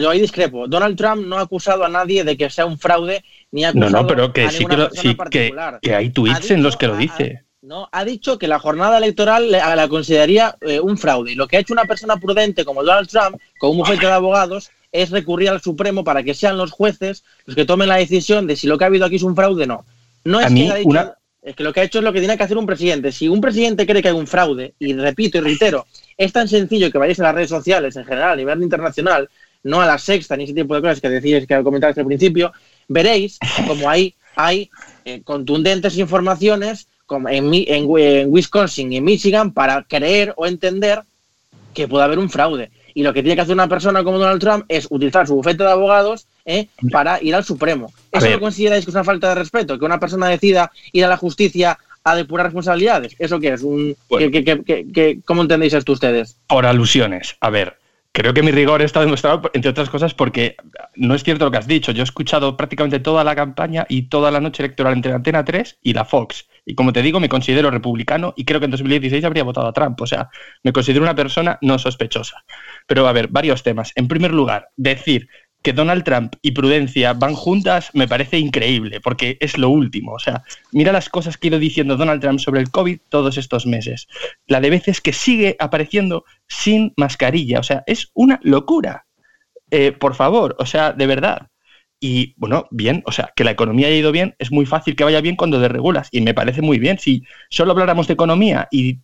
[0.01, 0.67] yo ahí discrepo.
[0.67, 3.91] Donald Trump no ha acusado a nadie de que sea un fraude ni ha acusado
[3.91, 4.65] No, no, pero que sí
[5.29, 7.45] que, que, hay tweets en los que lo dice.
[7.61, 7.89] ¿No?
[7.91, 11.31] Ha dicho que la jornada electoral la, consideraría eh, un fraude.
[11.31, 14.11] Y lo que ha hecho una persona prudente como Donald Trump, con un bufete de
[14.11, 18.47] abogados, es recurrir al Supremo para que sean los jueces los que tomen la decisión
[18.47, 19.85] de si lo que ha habido aquí es un fraude o no.
[20.23, 22.37] No es que, ha dicho, es que lo que ha hecho es lo que tiene
[22.37, 23.11] que hacer un presidente.
[23.11, 25.85] Si un presidente cree que hay un fraude, y repito y reitero,
[26.17, 29.29] es tan sencillo que vayáis a las redes sociales en general, a nivel internacional,
[29.63, 32.51] no a la sexta ni ese tipo de cosas que decíais que comentabais al principio,
[32.87, 33.37] veréis
[33.67, 34.69] como ahí hay
[35.05, 36.87] eh, contundentes informaciones
[37.29, 41.01] en, en, Wisconsin y en Michigan para creer o entender
[41.73, 42.71] que puede haber un fraude.
[42.93, 45.63] Y lo que tiene que hacer una persona como Donald Trump es utilizar su bufete
[45.63, 46.67] de abogados ¿eh?
[46.91, 47.91] para ir al Supremo.
[48.11, 49.79] ¿Eso lo consideráis que es una falta de respeto?
[49.79, 53.15] ¿Que una persona decida ir a la justicia a depurar responsabilidades?
[53.19, 53.61] ¿Eso qué es?
[53.61, 53.95] Un,
[55.25, 56.37] ¿Cómo entendéis esto ustedes?
[56.47, 57.37] Por alusiones.
[57.39, 57.77] A ver,
[58.13, 60.57] Creo que mi rigor está demostrado, entre otras cosas, porque
[60.95, 61.93] no es cierto lo que has dicho.
[61.93, 65.79] Yo he escuchado prácticamente toda la campaña y toda la noche electoral entre Antena 3
[65.81, 66.49] y la Fox.
[66.65, 69.73] Y como te digo, me considero republicano y creo que en 2016 habría votado a
[69.73, 70.01] Trump.
[70.01, 70.29] O sea,
[70.61, 72.43] me considero una persona no sospechosa.
[72.85, 73.93] Pero a ver, varios temas.
[73.95, 75.29] En primer lugar, decir
[75.61, 80.13] que Donald Trump y prudencia van juntas me parece increíble, porque es lo último.
[80.13, 83.37] O sea, mira las cosas que ha ido diciendo Donald Trump sobre el COVID todos
[83.37, 84.07] estos meses.
[84.47, 87.59] La de veces que sigue apareciendo sin mascarilla.
[87.59, 89.05] O sea, es una locura.
[89.69, 91.47] Eh, por favor, o sea, de verdad.
[92.03, 95.03] Y bueno, bien, o sea, que la economía haya ido bien, es muy fácil que
[95.03, 96.09] vaya bien cuando desregulas.
[96.11, 96.97] Y me parece muy bien.
[96.97, 98.99] Si solo habláramos de economía y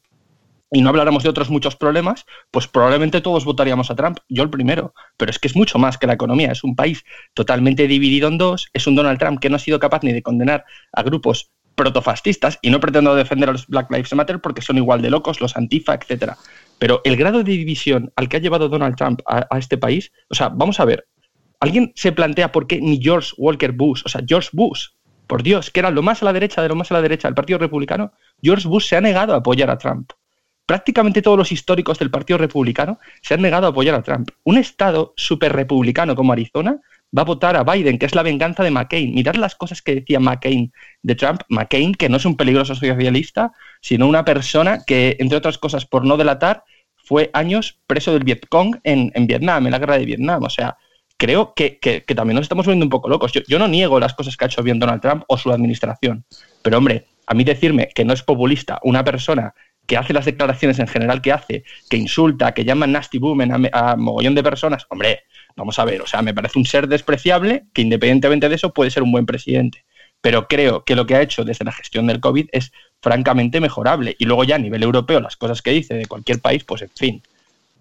[0.71, 4.49] y no habláramos de otros muchos problemas, pues probablemente todos votaríamos a Trump, yo el
[4.49, 7.03] primero, pero es que es mucho más que la economía, es un país
[7.33, 10.21] totalmente dividido en dos, es un Donald Trump que no ha sido capaz ni de
[10.21, 14.77] condenar a grupos protofascistas, y no pretendo defender a los Black Lives Matter porque son
[14.77, 16.35] igual de locos, los antifa, etcétera.
[16.79, 20.11] Pero el grado de división al que ha llevado Donald Trump a, a este país,
[20.29, 21.07] o sea, vamos a ver,
[21.59, 24.87] ¿alguien se plantea por qué ni George Walker Bush, o sea, George Bush,
[25.27, 27.27] por Dios, que era lo más a la derecha de lo más a la derecha
[27.27, 28.11] del Partido Republicano,
[28.41, 30.11] George Bush se ha negado a apoyar a Trump
[30.67, 34.29] prácticamente todos los históricos del Partido Republicano se han negado a apoyar a Trump.
[34.43, 36.77] Un estado súper republicano como Arizona
[37.17, 39.15] va a votar a Biden, que es la venganza de McCain.
[39.15, 41.41] Mirad las cosas que decía McCain de Trump.
[41.47, 46.05] McCain, que no es un peligroso socialista, sino una persona que, entre otras cosas, por
[46.05, 46.65] no delatar,
[46.97, 50.43] fue años preso del Vietcong en, en Vietnam, en la guerra de Vietnam.
[50.43, 50.77] O sea,
[51.15, 53.31] creo que, que, que también nos estamos volviendo un poco locos.
[53.31, 56.25] Yo, yo, no niego las cosas que ha hecho bien Donald Trump o su administración,
[56.61, 59.53] pero hombre, a mí decirme que no es populista una persona
[59.87, 63.91] que hace las declaraciones en general que hace, que insulta, que llama nasty woman a,
[63.91, 65.23] a mogollón de personas, hombre,
[65.55, 68.91] vamos a ver, o sea, me parece un ser despreciable que independientemente de eso puede
[68.91, 69.83] ser un buen presidente.
[70.21, 72.71] Pero creo que lo que ha hecho desde la gestión del COVID es
[73.01, 74.15] francamente mejorable.
[74.19, 76.89] Y luego ya a nivel europeo, las cosas que dice de cualquier país, pues en
[76.89, 77.21] fin.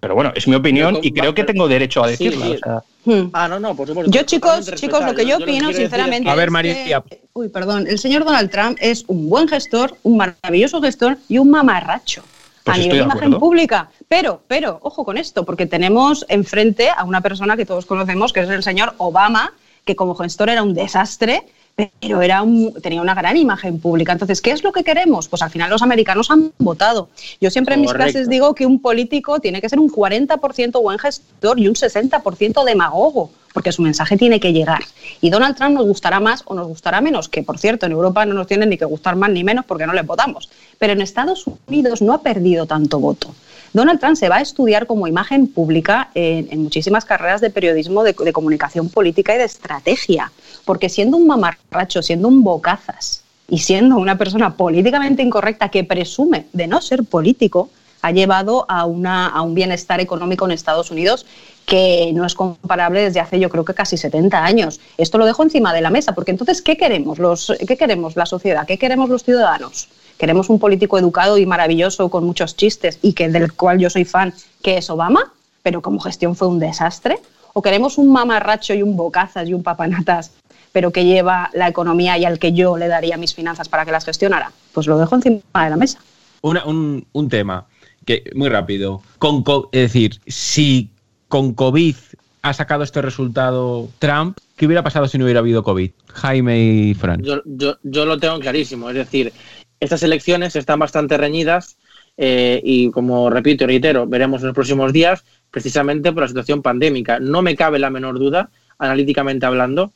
[0.00, 2.46] Pero bueno, es mi opinión y creo que tengo derecho a decirla.
[2.46, 2.57] Sí, sí.
[2.57, 2.82] o sea.
[3.07, 3.30] Hmm.
[3.32, 4.11] Ah, no, no, por supuesto.
[4.11, 6.28] Yo, chicos, chicos, lo que yo opino, sinceramente.
[6.28, 7.00] A ver, es María.
[7.09, 7.86] que- uy, perdón.
[7.88, 12.22] El señor Donald Trump es un buen gestor, un maravilloso gestor y un mamarracho.
[12.64, 13.38] Pues a nivel de de imagen acuerdo.
[13.38, 13.90] pública.
[14.09, 18.40] Pero, pero, ojo con esto, porque tenemos enfrente a una persona que todos conocemos, que
[18.40, 19.52] es el señor Obama,
[19.84, 21.44] que como gestor era un desastre,
[21.76, 24.12] pero era un- tenía una gran imagen pública.
[24.12, 25.28] Entonces, ¿qué es lo que queremos?
[25.28, 27.10] Pues al final los americanos han votado.
[27.38, 28.12] Yo siempre en mis Correcto.
[28.12, 32.64] clases digo que un político tiene que ser un 40% buen gestor y un 60%
[32.64, 34.80] demagogo, porque su mensaje tiene que llegar.
[35.20, 38.24] Y Donald Trump nos gustará más o nos gustará menos, que por cierto en Europa
[38.24, 40.48] no nos tiene ni que gustar más ni menos porque no les votamos.
[40.78, 43.34] Pero en Estados Unidos no ha perdido tanto voto.
[43.74, 48.02] Donald Trump se va a estudiar como imagen pública en, en muchísimas carreras de periodismo,
[48.04, 50.32] de, de comunicación política y de estrategia,
[50.66, 56.46] porque siendo un mamarracho, siendo un bocazas y siendo una persona políticamente incorrecta que presume
[56.52, 57.70] de no ser político,
[58.02, 61.24] ha llevado a, una, a un bienestar económico en Estados Unidos
[61.64, 64.80] que no es comparable desde hace yo creo que casi 70 años.
[64.98, 68.26] Esto lo dejo encima de la mesa, porque entonces, ¿qué queremos, los, ¿qué queremos la
[68.26, 68.66] sociedad?
[68.66, 69.88] ¿Qué queremos los ciudadanos?
[70.18, 74.04] ¿Queremos un político educado y maravilloso con muchos chistes y que del cual yo soy
[74.04, 77.18] fan, que es Obama, pero como gestión fue un desastre?
[77.52, 80.30] ¿O queremos un mamarracho y un bocazas y un papanatas,
[80.76, 83.92] pero que lleva la economía y al que yo le daría mis finanzas para que
[83.92, 84.52] las gestionara?
[84.74, 86.00] Pues lo dejo encima de la mesa.
[86.42, 87.64] Una- un, un tema
[88.04, 89.00] que muy rápido.
[89.18, 90.90] Con, co- es decir, si
[91.28, 91.96] con COVID
[92.42, 95.92] ha sacado este resultado Trump, ¿qué hubiera pasado si no hubiera habido COVID?
[96.12, 97.22] Jaime y Fran.
[97.22, 98.90] Yo, yo, yo lo tengo clarísimo.
[98.90, 99.32] Es decir,
[99.80, 101.78] estas elecciones están bastante reñidas
[102.18, 106.60] eh, y, como repito y reitero, veremos en los próximos días, precisamente por la situación
[106.60, 107.18] pandémica.
[107.18, 109.94] No me cabe la menor duda, analíticamente hablando,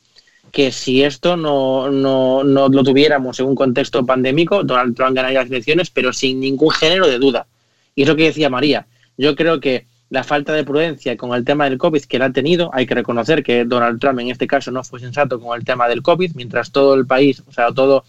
[0.51, 5.41] que si esto no, no, no lo tuviéramos en un contexto pandémico, Donald Trump ganaría
[5.41, 7.47] las elecciones, pero sin ningún género de duda.
[7.95, 8.87] Y es lo que decía María.
[9.17, 12.31] Yo creo que la falta de prudencia con el tema del COVID que la ha
[12.33, 15.63] tenido, hay que reconocer que Donald Trump en este caso no fue sensato con el
[15.63, 18.03] tema del COVID, mientras todo el país, o sea, todo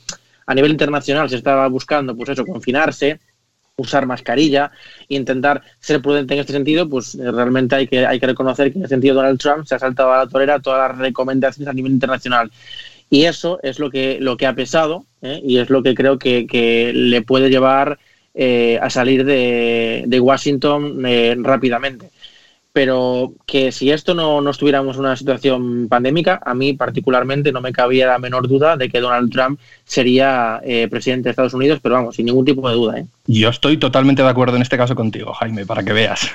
[0.47, 3.20] a nivel internacional se estaba buscando, pues eso, confinarse,
[3.76, 4.70] usar mascarilla
[5.08, 8.78] intentar ser prudente en este sentido, pues eh, realmente hay que, hay que reconocer que
[8.78, 11.72] en ese sentido Donald Trump se ha saltado a la torera todas las recomendaciones a
[11.72, 12.50] nivel internacional.
[13.10, 15.40] Y eso es lo que, lo que ha pesado ¿eh?
[15.44, 17.98] y es lo que creo que, que le puede llevar
[18.34, 22.10] eh, a salir de, de Washington eh, rápidamente.
[22.72, 27.60] Pero que si esto no, no estuviéramos en una situación pandémica, a mí particularmente no
[27.60, 31.80] me cabía la menor duda de que Donald Trump sería eh, presidente de Estados Unidos,
[31.82, 32.98] pero vamos, sin ningún tipo de duda.
[32.98, 33.06] ¿eh?
[33.26, 36.30] Yo estoy totalmente de acuerdo en este caso contigo, Jaime, para que veas.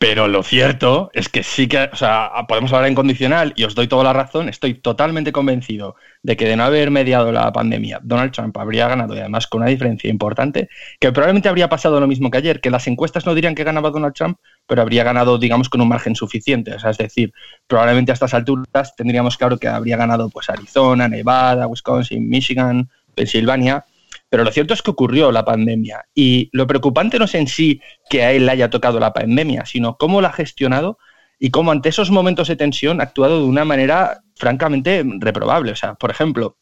[0.00, 3.74] Pero lo cierto es que sí que, o sea, podemos hablar en condicional y os
[3.74, 4.48] doy toda la razón.
[4.48, 9.14] Estoy totalmente convencido de que de no haber mediado la pandemia, Donald Trump habría ganado
[9.14, 12.70] y además con una diferencia importante, que probablemente habría pasado lo mismo que ayer, que
[12.70, 16.16] las encuestas no dirían que ganaba Donald Trump, pero habría ganado, digamos, con un margen
[16.16, 16.72] suficiente.
[16.72, 17.34] O sea, es decir,
[17.66, 23.84] probablemente a estas alturas tendríamos claro que habría ganado pues Arizona, Nevada, Wisconsin, Michigan, Pensilvania.
[24.30, 27.80] Pero lo cierto es que ocurrió la pandemia y lo preocupante no es en sí
[28.08, 30.98] que a él le haya tocado la pandemia, sino cómo la ha gestionado
[31.38, 35.72] y cómo ante esos momentos de tensión ha actuado de una manera francamente reprobable.
[35.72, 36.56] O sea, por ejemplo,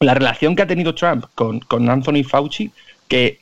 [0.00, 2.70] la relación que ha tenido Trump con, con Anthony Fauci,
[3.08, 3.38] que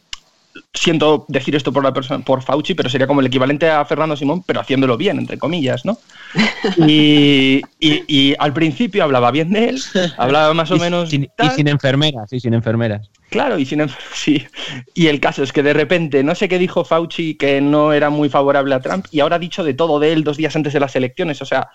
[0.75, 4.17] siento decir esto por la persona por Fauci, pero sería como el equivalente a Fernando
[4.17, 5.99] Simón, pero haciéndolo bien, entre comillas, ¿no?
[6.77, 9.83] Y, y- y al principio hablaba bien de él,
[10.17, 13.11] hablaba más o Y menos sin- y sin enfermeras, sí, sin enfermeras.
[13.31, 14.47] Claro, y sin em- sí.
[14.95, 18.11] Y el caso es que de repente, no sé qué dijo Fauci que no era
[18.11, 20.73] muy favorable a Trump y ahora ha dicho de todo de él dos días antes
[20.73, 21.43] de las elecciones.
[21.43, 21.69] O sea,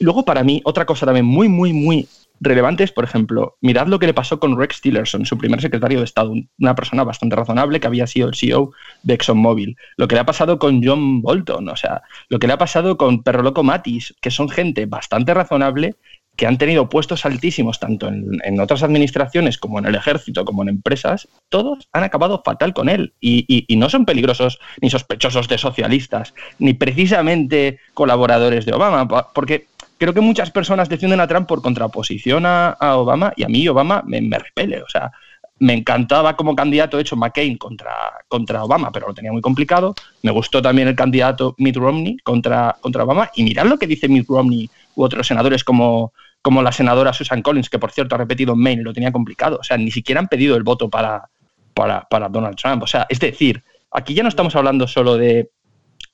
[0.00, 2.08] luego para mí, otra cosa también muy, muy, muy
[2.40, 5.98] relevante es, por ejemplo, mirad lo que le pasó con Rex Tillerson, su primer secretario
[6.00, 8.72] de Estado, un- una persona bastante razonable que había sido el CEO
[9.02, 9.76] de ExxonMobil.
[9.96, 12.96] Lo que le ha pasado con John Bolton, o sea, lo que le ha pasado
[12.98, 15.96] con Perro Loco Matis, que son gente bastante razonable
[16.36, 20.62] que han tenido puestos altísimos tanto en, en otras administraciones como en el ejército, como
[20.62, 23.12] en empresas, todos han acabado fatal con él.
[23.20, 29.66] Y, y- no son peligrosos ni sospechosos de socialistas, ni precisamente colaboradores de Obama, porque
[29.98, 33.66] creo que muchas personas defienden a Trump por contraposición a, a Obama y a mí
[33.68, 34.82] Obama me, me repele.
[34.82, 35.12] O sea,
[35.60, 37.92] me encantaba como candidato, hecho, McCain contra,
[38.28, 39.94] contra Obama, pero lo tenía muy complicado.
[40.22, 43.30] Me gustó también el candidato Mitt Romney contra, contra Obama.
[43.34, 46.12] Y mirad lo que dice Mitt Romney u otros senadores como,
[46.44, 49.56] como la senadora Susan Collins, que por cierto ha repetido en Maine, lo tenía complicado.
[49.58, 51.30] O sea, ni siquiera han pedido el voto para,
[51.72, 52.82] para, para Donald Trump.
[52.82, 55.48] O sea, es decir, aquí ya no estamos hablando solo de,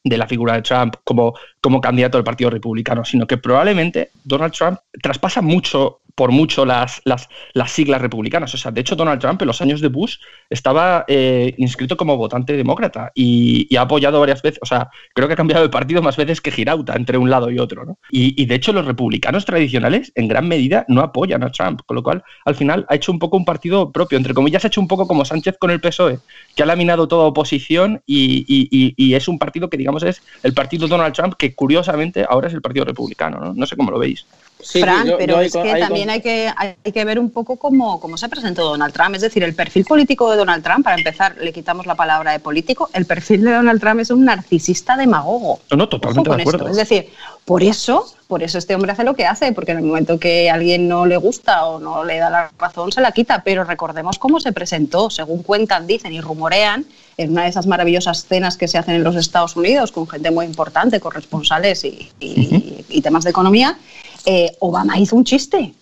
[0.05, 4.53] de la figura de Trump como, como candidato del Partido Republicano, sino que probablemente Donald
[4.53, 8.53] Trump traspasa mucho por mucho las, las, las, siglas republicanas.
[8.53, 10.19] O sea, de hecho, Donald Trump en los años de Bush
[10.51, 15.29] estaba eh, inscrito como votante demócrata y, y, ha apoyado varias veces, o sea, creo
[15.29, 17.87] que ha cambiado de partido más veces que Girauta entre un lado y otro.
[17.87, 17.99] ¿no?
[18.11, 21.95] Y, y, de hecho, los republicanos tradicionales en gran medida no apoyan a Trump, con
[21.95, 24.83] lo cual al final ha hecho un poco un partido propio, entre comillas, ha hecho
[24.83, 26.19] un poco como Sánchez con el PSOE,
[26.55, 30.87] que ha laminado toda oposición y, y es un partido que, digamos, es el partido
[30.87, 33.41] Donald Trump, que curiosamente ahora es el Partido Republicano.
[33.41, 34.27] No, no sé cómo lo veis.
[34.63, 36.15] Sí, Fran, yo, pero yo es que también con...
[36.15, 39.15] hay, que, hay que ver un poco cómo, cómo se presentó Donald Trump.
[39.15, 42.41] Es decir, el perfil político de Donald Trump, para empezar, le quitamos la palabra de
[42.41, 45.61] político, el perfil de Donald Trump es un narcisista demagogo.
[45.71, 46.69] No, no, totalmente de acuerdo.
[46.69, 46.71] Esto.
[46.71, 47.11] Es decir,
[47.45, 50.51] por eso, por eso este hombre hace lo que hace, porque en el momento que
[50.51, 53.43] a alguien no le gusta o no le da la razón, se la quita.
[53.45, 56.85] Pero recordemos cómo se presentó, según cuentan, dicen y rumorean,
[57.17, 60.31] en una de esas maravillosas cenas que se hacen en los Estados Unidos con gente
[60.31, 62.85] muy importante, corresponsales y, y, uh -huh.
[62.89, 63.77] y temas de economía,
[64.25, 65.75] eh, Obama hizo un chiste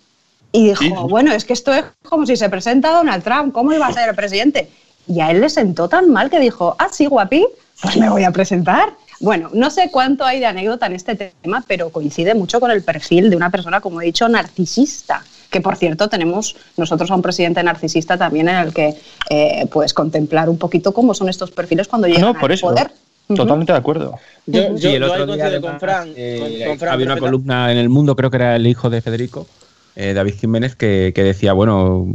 [0.51, 0.93] y dijo, sí.
[1.09, 4.09] bueno, es que esto es como si se presenta Donald Trump, ¿cómo iba a ser
[4.09, 4.69] el presidente?
[5.07, 7.45] Y a él le sentó tan mal que dijo, ah, sí, guapi,
[7.81, 8.93] pues me voy a presentar.
[9.19, 12.83] Bueno, no sé cuánto hay de anécdota en este tema, pero coincide mucho con el
[12.83, 17.21] perfil de una persona, como he dicho, narcisista que por cierto tenemos nosotros a un
[17.21, 18.95] presidente narcisista también en el que
[19.29, 22.67] eh, pues contemplar un poquito cómo son estos perfiles cuando llegan no, por al eso.
[22.67, 22.91] poder.
[23.35, 24.15] Totalmente de acuerdo.
[24.45, 26.13] Yo, yo, sí, el yo otro día coincido además, con Fran.
[26.15, 28.89] eh, con, con Fran había una columna en El Mundo, creo que era el hijo
[28.89, 29.47] de Federico,
[29.95, 32.07] eh, David Jiménez, que, que decía, bueno,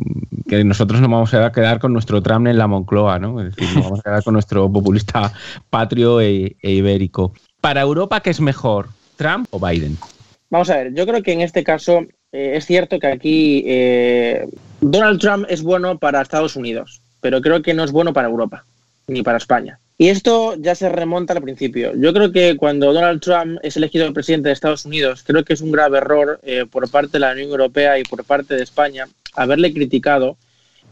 [0.48, 3.40] que nosotros nos vamos a quedar con nuestro Trump en la Moncloa, ¿no?
[3.40, 5.32] Es decir, nos vamos a quedar con nuestro populista
[5.70, 7.32] patrio e, e ibérico.
[7.60, 9.96] Para Europa, ¿qué es mejor, Trump o Biden?
[10.50, 12.00] Vamos a ver, yo creo que en este caso
[12.32, 14.48] eh, es cierto que aquí eh,
[14.80, 18.64] Donald Trump es bueno para Estados Unidos, pero creo que no es bueno para Europa
[19.06, 19.78] ni para España.
[19.96, 21.92] Y esto ya se remonta al principio.
[21.96, 25.60] Yo creo que cuando Donald Trump es elegido presidente de Estados Unidos, creo que es
[25.60, 29.06] un grave error eh, por parte de la Unión Europea y por parte de España
[29.34, 30.36] haberle criticado,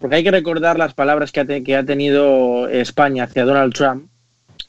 [0.01, 3.75] porque hay que recordar las palabras que ha, te- que ha tenido España hacia Donald
[3.75, 4.07] Trump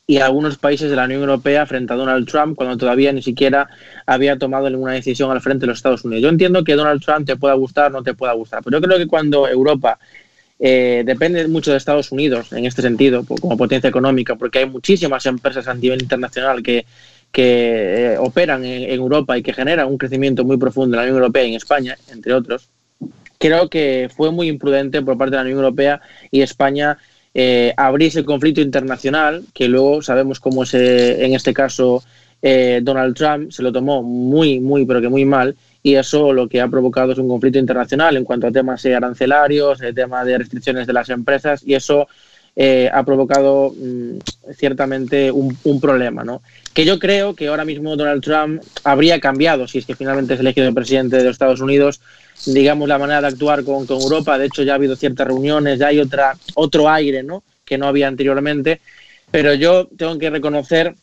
[0.07, 3.69] y algunos países de la Unión Europea frente a Donald Trump cuando todavía ni siquiera
[4.05, 6.23] había tomado ninguna decisión al frente de los Estados Unidos.
[6.23, 8.85] Yo entiendo que Donald Trump te pueda gustar o no te pueda gustar, pero yo
[8.85, 9.99] creo que cuando Europa
[10.65, 15.25] eh, depende mucho de Estados Unidos en este sentido, como potencia económica, porque hay muchísimas
[15.25, 16.85] empresas a nivel internacional que,
[17.35, 21.17] eh, operan en, en Europa y que generan un crecimiento muy profundo en la Unión
[21.17, 22.69] Europea y en España, entre otros.
[23.39, 25.99] Creo que fue muy imprudente por parte de la Unión Europea
[26.31, 26.97] y España
[27.33, 32.05] eh, abrirse el conflicto internacional, que luego sabemos cómo se, en este caso
[32.41, 36.47] eh, Donald Trump se lo tomó muy, muy, pero que muy mal, y eso lo
[36.47, 40.37] que ha provocado es un conflicto internacional en cuanto a temas arancelarios, el tema de
[40.37, 42.07] restricciones de las empresas, y eso
[42.55, 44.19] eh, ha provocado mm,
[44.55, 46.41] ciertamente un, problema, ¿no?
[46.73, 50.39] Que yo creo que ahora mismo Donald Trump habría cambiado si es que finalmente es
[50.39, 51.99] elegido el presidente de los Estados Unidos,
[52.45, 54.37] digamos, la manera de actuar con, con Europa.
[54.37, 57.43] De hecho, ya ha habido ciertas reuniones, ya hay otra, otro aire, ¿no?
[57.65, 58.79] Que no había anteriormente.
[59.31, 60.93] Pero yo tengo que reconocer,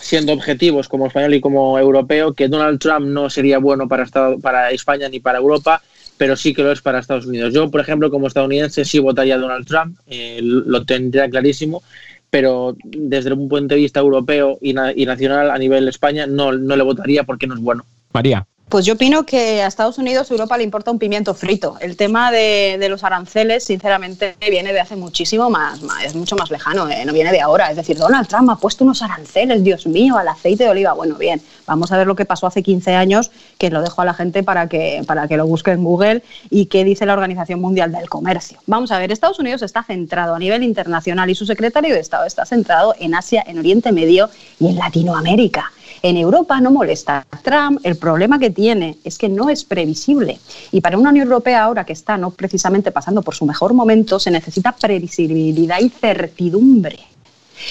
[0.00, 4.38] siendo objetivos como español y como europeo, que Donald Trump no sería bueno para, Estado-
[4.38, 5.82] para España ni para Europa,
[6.16, 7.52] pero sí que lo es para Estados Unidos.
[7.52, 11.82] Yo, por ejemplo, como estadounidense, sí votaría a Donald Trump, eh, lo tendría clarísimo,
[12.30, 16.26] pero desde un punto de vista europeo y, na- y nacional a nivel de España
[16.26, 17.84] no, no le votaría porque no es bueno.
[18.12, 18.46] María.
[18.68, 21.76] Pues yo opino que a Estados Unidos, Europa le importa un pimiento frito.
[21.80, 26.50] El tema de, los aranceles, sinceramente, viene de hace muchísimo más, más- es mucho más
[26.50, 27.70] lejano, eh, no viene de ahora.
[27.70, 30.94] Es decir, Donald Trump ha puesto unos aranceles, Dios mío, al aceite de oliva.
[30.94, 34.04] Bueno, bien, vamos a ver lo que pasó hace 15 años, que lo dejo a
[34.04, 37.60] la gente para que, para que lo busque en Google y qué dice la Organización
[37.60, 38.58] Mundial del Comercio.
[38.66, 42.26] Vamos a ver, Estados Unidos está centrado a nivel internacional y su secretario de Estado
[42.26, 45.70] está centrado en Asia, en Oriente Medio y en Latinoamérica.
[46.02, 50.38] En Europa no molesta Trump, el problema que tiene es que no es previsible.
[50.72, 54.18] Y para una Unión Europea ahora que está no precisamente pasando por su mejor momento,
[54.18, 56.98] se necesita previsibilidad y certidumbre.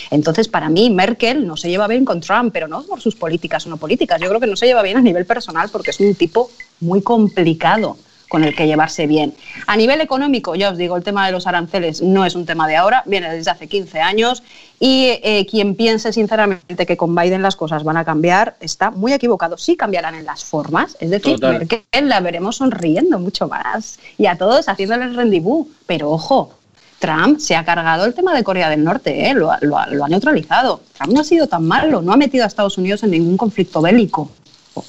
[0.09, 3.66] Entonces, para mí, Merkel no se lleva bien con Trump, pero no por sus políticas
[3.66, 4.20] o no políticas.
[4.20, 6.49] Yo creo que no se lleva bien a nivel personal porque es un tipo
[6.80, 7.97] muy complicado,
[8.28, 9.34] con el que llevarse bien.
[9.68, 12.68] A nivel económico, ya os digo, el tema de los aranceles no es un tema
[12.68, 14.43] de ahora, viene desde hace 15 años
[14.80, 19.14] y eh, quien piense sinceramente que con Biden las cosas van a cambiar está muy
[19.14, 19.58] equivocado.
[19.58, 21.60] Sí cambiarán en las formas, es decir, Total.
[21.60, 26.52] Merkel la veremos sonriendo mucho más y a todos haciéndoles rendezvous, pero ojo.
[27.00, 29.34] Trump se ha cargado el tema de Corea del Norte, ¿eh?
[29.34, 30.82] lo, lo lo ha neutralizado.
[30.98, 33.82] Trump no ha sido tan malo, no ha metido a Estados Unidos en ningún conflicto
[33.82, 34.32] bélico,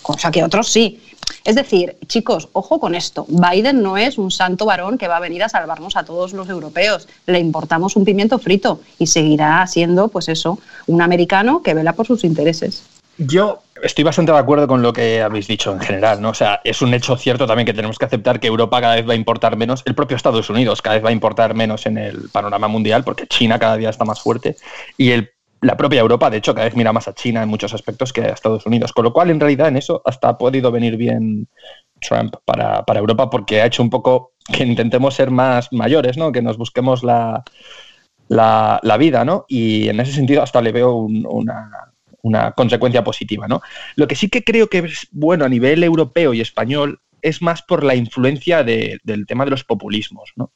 [0.02, 1.00] cosa que otros sí.
[1.44, 3.24] Es decir, chicos, ojo con esto.
[3.28, 6.48] Biden no es un santo varón que va a venir a salvarnos a todos los
[6.48, 7.08] europeos.
[7.26, 12.06] Le importamos un pimiento frito y seguirá siendo, pues eso, un americano que vela por
[12.06, 12.84] sus intereses.
[13.18, 16.30] Yo estoy bastante de acuerdo con lo que habéis dicho en general, ¿no?
[16.30, 19.08] O sea, es un hecho cierto también que tenemos que aceptar que Europa cada vez
[19.08, 21.96] va a importar menos, el propio Estados Unidos cada vez va a importar menos en
[21.96, 24.56] el panorama mundial porque China cada día está más fuerte
[24.98, 25.30] y el,
[25.62, 28.20] la propia Europa, de hecho, cada vez mira más a China en muchos aspectos que
[28.22, 28.92] a Estados Unidos.
[28.92, 31.48] Con lo cual, en realidad, en eso hasta ha podido venir bien
[32.00, 36.30] Trump para, para Europa porque ha hecho un poco que intentemos ser más mayores, ¿no?
[36.32, 37.42] Que nos busquemos la,
[38.28, 39.44] la, la vida, ¿no?
[39.48, 41.70] Y en ese sentido hasta le veo un- una,
[42.22, 43.60] una consecuencia positiva, ¿no?
[43.96, 47.62] Lo que sí que creo que es bueno a nivel europeo y español es más
[47.62, 50.50] por la influencia de- del tema de los populismos, ¿no?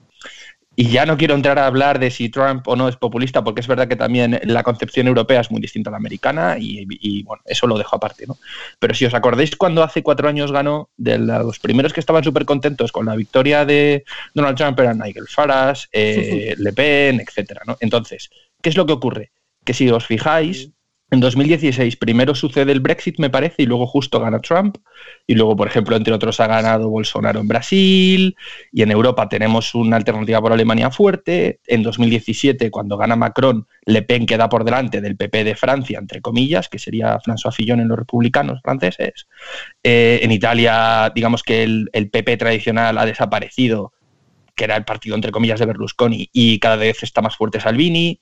[0.80, 3.60] Y ya no quiero entrar a hablar de si Trump o no es populista, porque
[3.60, 7.22] es verdad que también la concepción europea es muy distinta a la americana y, y,
[7.22, 8.38] bueno, eso lo dejo aparte, ¿no?
[8.78, 12.46] Pero si os acordáis cuando hace cuatro años ganó, de los primeros que estaban súper
[12.46, 17.76] contentos con la victoria de Donald Trump eran Nigel Farage, eh, Le Pen, etcétera, ¿no?
[17.80, 18.30] Entonces,
[18.62, 19.32] ¿qué es lo que ocurre?
[19.66, 20.70] Que si os fijáis,
[21.10, 24.78] en 2016 primero sucede el Brexit, me parece, y luego justo gana Trump.
[25.26, 28.36] Y luego, por ejemplo, entre otros, ha ganado Bolsonaro en Brasil.
[28.72, 31.58] Y en Europa tenemos una alternativa por Alemania fuerte.
[31.66, 36.20] En 2017, cuando gana Macron, Le Pen queda por delante del PP de Francia, entre
[36.20, 39.26] comillas, que sería François Fillon en los republicanos franceses.
[39.82, 43.92] Eh, en Italia, digamos que el, el PP tradicional ha desaparecido,
[44.54, 48.20] que era el partido, entre comillas, de Berlusconi, y cada vez está más fuerte Salvini.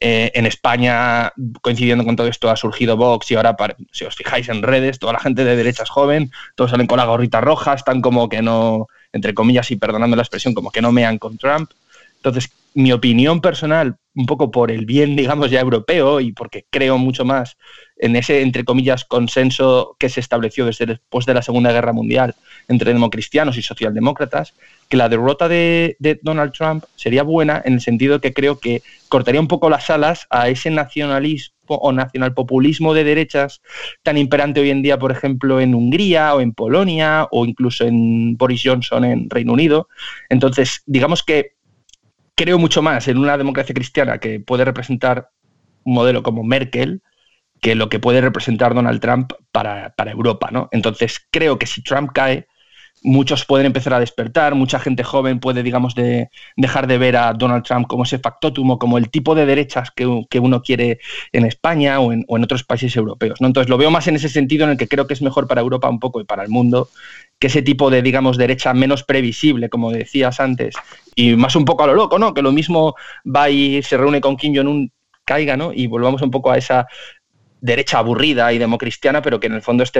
[0.00, 3.56] Eh, en España, coincidiendo con todo esto, ha surgido Vox y ahora,
[3.90, 6.98] si os fijáis en redes, toda la gente de derecha es joven, todos salen con
[6.98, 10.82] la gorrita roja, están como que no, entre comillas y perdonando la expresión, como que
[10.82, 11.70] no mean con Trump.
[12.16, 16.98] Entonces, mi opinión personal, un poco por el bien, digamos, ya europeo y porque creo
[16.98, 17.56] mucho más
[17.96, 22.34] en ese, entre comillas, consenso que se estableció desde después de la Segunda Guerra Mundial
[22.66, 24.54] entre democristianos y socialdemócratas,
[24.88, 28.82] que la derrota de, de Donald Trump sería buena en el sentido que creo que
[29.08, 33.60] cortaría un poco las alas a ese nacionalismo o nacionalpopulismo de derechas
[34.02, 38.36] tan imperante hoy en día, por ejemplo, en Hungría o en Polonia o incluso en
[38.36, 39.88] Boris Johnson en Reino Unido.
[40.28, 41.57] Entonces, digamos que
[42.38, 45.30] creo mucho más en una democracia cristiana que puede representar
[45.82, 47.02] un modelo como Merkel
[47.60, 50.68] que lo que puede representar Donald Trump para, para Europa, ¿no?
[50.70, 52.46] Entonces creo que si Trump cae,
[53.02, 57.32] muchos pueden empezar a despertar, mucha gente joven puede, digamos, de, dejar de ver a
[57.32, 61.00] Donald Trump como ese factotum o como el tipo de derechas que, que uno quiere
[61.32, 63.40] en España o en, o en, otros países europeos.
[63.40, 63.48] ¿no?
[63.48, 65.60] Entonces lo veo más en ese sentido en el que creo que es mejor para
[65.60, 66.88] Europa un poco y para el mundo
[67.38, 70.74] que ese tipo de, digamos, derecha menos previsible, como decías antes,
[71.14, 72.34] y más un poco a lo loco, ¿no?
[72.34, 74.92] Que lo mismo va y se reúne con Kim Jong-un,
[75.24, 75.72] caiga, ¿no?
[75.72, 76.86] Y volvamos un poco a esa
[77.60, 79.92] derecha aburrida y democristiana, pero que en el fondo es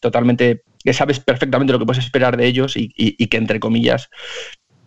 [0.00, 3.60] totalmente, que sabes perfectamente lo que puedes esperar de ellos y, y, y, que, entre
[3.60, 4.08] comillas,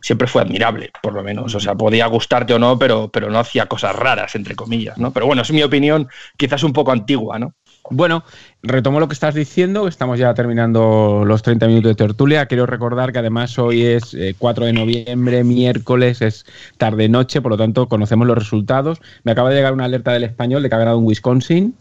[0.01, 1.55] siempre fue admirable, por lo menos.
[1.55, 5.11] O sea, podía gustarte o no, pero, pero no hacía cosas raras, entre comillas, ¿no?
[5.11, 7.55] Pero bueno, es mi opinión quizás un poco antigua, ¿no?
[7.91, 8.23] Bueno,
[8.63, 12.47] retomo lo que estás diciendo, estamos ya terminando los 30 minutos de tertulia.
[12.47, 16.45] Quiero recordar que además hoy es eh, 4 de noviembre, miércoles, es
[16.77, 19.01] tarde-noche, por lo tanto conocemos los resultados.
[19.23, 21.75] Me acaba de llegar una alerta del español de que ha ganado un Wisconsin.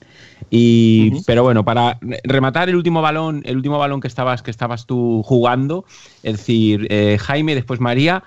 [0.50, 1.24] Y, uh -huh.
[1.26, 5.22] Pero bueno, para rematar el último balón, el último balón que estabas, que estabas tú
[5.24, 5.86] jugando,
[6.22, 8.24] es decir, eh, Jaime, después María,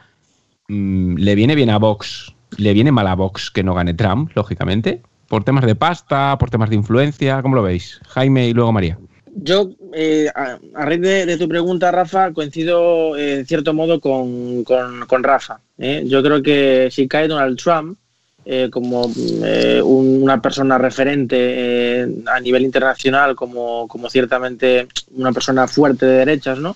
[0.68, 4.32] mmm, le viene bien a Vox, le viene mal a Vox que no gane Trump,
[4.34, 8.00] lógicamente por temas de pasta, por temas de influencia, ¿cómo lo veis?
[8.08, 8.98] Jaime y luego María.
[9.40, 15.24] Yo, eh, a, raíz de, tu pregunta, Rafa, coincido eh, en cierto modo con, con,
[15.24, 15.60] Rafa.
[15.78, 16.04] ¿eh?
[16.08, 18.00] Yo creo que si cae Donald Trump
[18.46, 26.08] eh, como un, una persona referente a nivel internacional, como, como ciertamente una persona fuerte
[26.08, 26.76] de derechas, ¿no?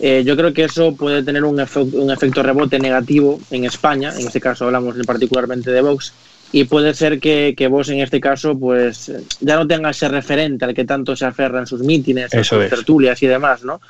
[0.00, 4.26] Yo creo que eso puede tener un, efe un efecto rebote negativo en España, en
[4.26, 6.12] este caso hablamos particularmente de Vox,
[6.56, 10.64] y puede ser que, que vos en este caso pues ya no tenga ese referente
[10.64, 13.80] al que tanto se aferra en sus mítines, en sus tertulias y demás, ¿no?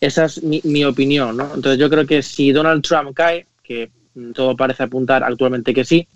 [0.00, 1.44] Esa es mi, mi, opinión, ¿no?
[1.54, 3.92] Entonces yo creo que si Donald Trump cae, que
[4.34, 6.08] todo parece apuntar actualmente que sí,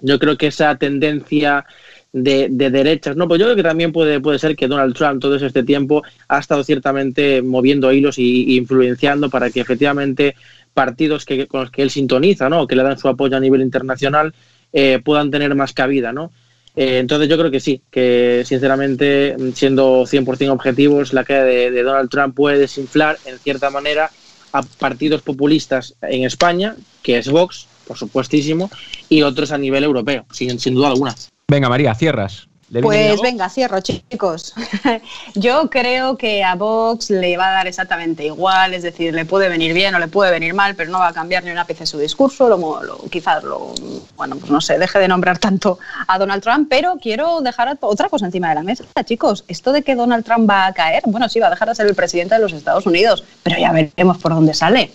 [0.00, 1.64] yo creo que esa tendencia
[2.12, 3.28] de, de, derechas, ¿no?
[3.28, 6.40] Pues yo creo que también puede, puede ser que Donald Trump todo este tiempo ha
[6.40, 10.34] estado ciertamente moviendo hilos y, influenciando para que efectivamente
[10.74, 12.66] partidos que, con los que él sintoniza, ¿no?
[12.66, 14.34] que le dan su apoyo a nivel internacional,
[14.78, 16.30] eh, puedan tener más cabida, ¿no?
[16.76, 22.10] Eh, entonces yo creo que sí, que sinceramente, siendo 100% objetivos, la caída de, Donald
[22.10, 24.10] Trump puede desinflar en cierta manera
[24.52, 28.70] a partidos populistas en España, que es Vox, por supuestísimo,
[29.08, 31.14] y otros a nivel europeo, sin, sin duda alguna.
[31.48, 32.46] Venga, María, cierras.
[32.82, 34.52] Pues venga, cierro, chicos.
[35.34, 39.48] Yo creo que a Vox le va a dar exactamente igual, es decir, le puede
[39.48, 41.86] venir bien o le puede venir mal, pero no va a cambiar ni un ápice
[41.86, 43.72] su discurso, lo, quizás lo,
[44.16, 48.08] bueno, pues no sé, deje de nombrar tanto a Donald Trump, pero quiero dejar otra
[48.08, 49.44] cosa encima de la mesa, chicos.
[49.46, 51.86] Esto de que Donald Trump va a caer, bueno, sí, va a dejar de ser
[51.86, 54.90] el presidente de los Estados Unidos, pero ya veremos por dónde sale,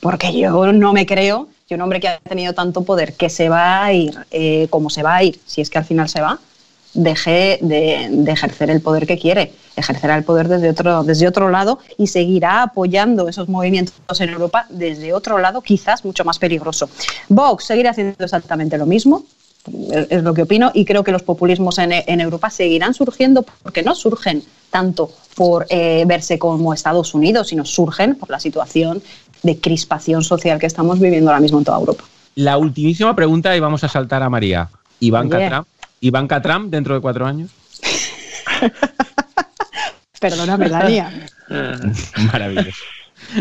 [0.00, 3.48] porque yo no me creo que un hombre que ha tenido tanto poder, que se
[3.48, 6.20] va a ir eh, como se va a ir, si es que al final se
[6.20, 6.38] va,
[6.94, 11.80] deje de, ejercer el poder que quiere, ejercerá el poder desde otro, desde otro lado
[11.98, 16.88] y seguirá apoyando esos movimientos en Europa desde otro lado, quizás mucho más peligroso.
[17.28, 19.24] Vox seguirá haciendo exactamente lo mismo,
[19.90, 23.94] es lo que opino, y creo que los populismos en, Europa seguirán surgiendo porque no
[23.94, 29.02] surgen tanto por eh, verse como Estados Unidos, sino surgen por la situación
[29.42, 32.04] de crispación social que estamos viviendo ahora mismo en toda Europa.
[32.34, 34.68] La ultimísima pregunta y vamos a saltar a María.
[35.00, 35.66] Iván Trump
[36.04, 37.50] Ivanka Trump dentro de cuatro años?
[40.20, 41.10] Perdóname, Dania.
[42.32, 42.84] Maravilloso.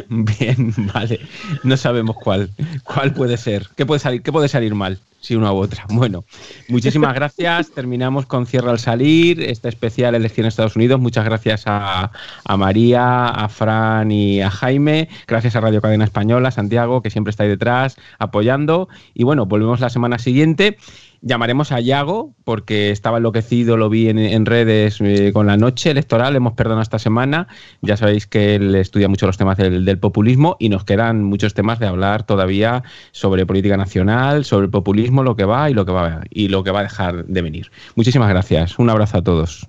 [0.08, 1.20] Bien, vale.
[1.64, 2.50] No sabemos cuál,
[2.84, 3.68] cuál puede ser.
[3.76, 5.00] ¿Qué puede salir, qué puede salir mal?
[5.20, 5.86] Si una u otra.
[5.90, 6.24] Bueno,
[6.70, 7.72] muchísimas gracias.
[7.72, 11.02] Terminamos con Cierra al salir, este especial Elección Estados Unidos.
[11.02, 12.12] Muchas gracias a,
[12.46, 15.10] a, María, a Fran y a Jaime.
[15.28, 18.88] Gracias a Radio Cadena Española, Santiago, que siempre está ahí detrás apoyando.
[19.14, 20.78] Y bueno, volvemos la semana siguiente.
[21.26, 26.36] Llamaremos a Yago porque estaba enloquecido, lo vi en, redes eh, con la noche electoral,
[26.36, 27.48] hemos perdonado esta semana.
[27.82, 31.80] Ya sabéis que él estudia mucho los temas del, populismo y nos quedan muchos temas
[31.80, 35.94] de hablar todavía sobre política nacional, sobre el populismo, lo que va y lo que
[35.94, 37.72] va y lo que va a dejar de venir.
[37.96, 38.78] Muchísimas gracias.
[38.78, 39.66] Un abrazo a todos.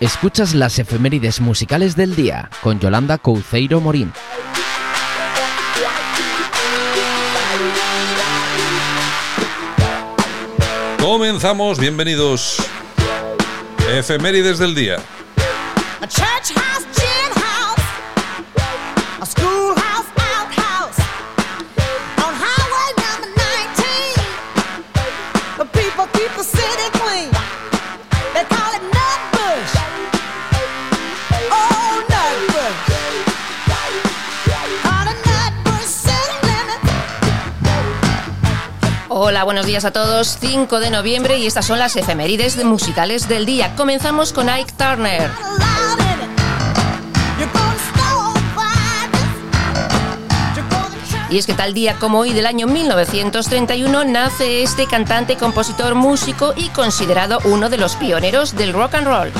[0.00, 4.10] Escuchas las efemérides musicales del día con Yolanda Couceiro Morín.
[11.12, 12.56] Comenzamos, bienvenidos.
[13.90, 14.96] Efemérides del día.
[39.14, 40.38] Hola, buenos días a todos.
[40.40, 43.76] 5 de noviembre y estas son las efemérides musicales del día.
[43.76, 45.30] Comenzamos con Ike Turner.
[51.28, 56.54] Y es que tal día como hoy del año 1931 nace este cantante, compositor, músico
[56.56, 59.32] y considerado uno de los pioneros del rock and roll.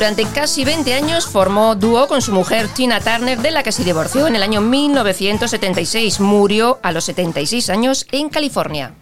[0.00, 3.84] Durante casi 20 años formó dúo con su mujer Tina Turner, de la que se
[3.84, 6.20] divorció en el año 1976.
[6.20, 8.94] Murió a los 76 años en California.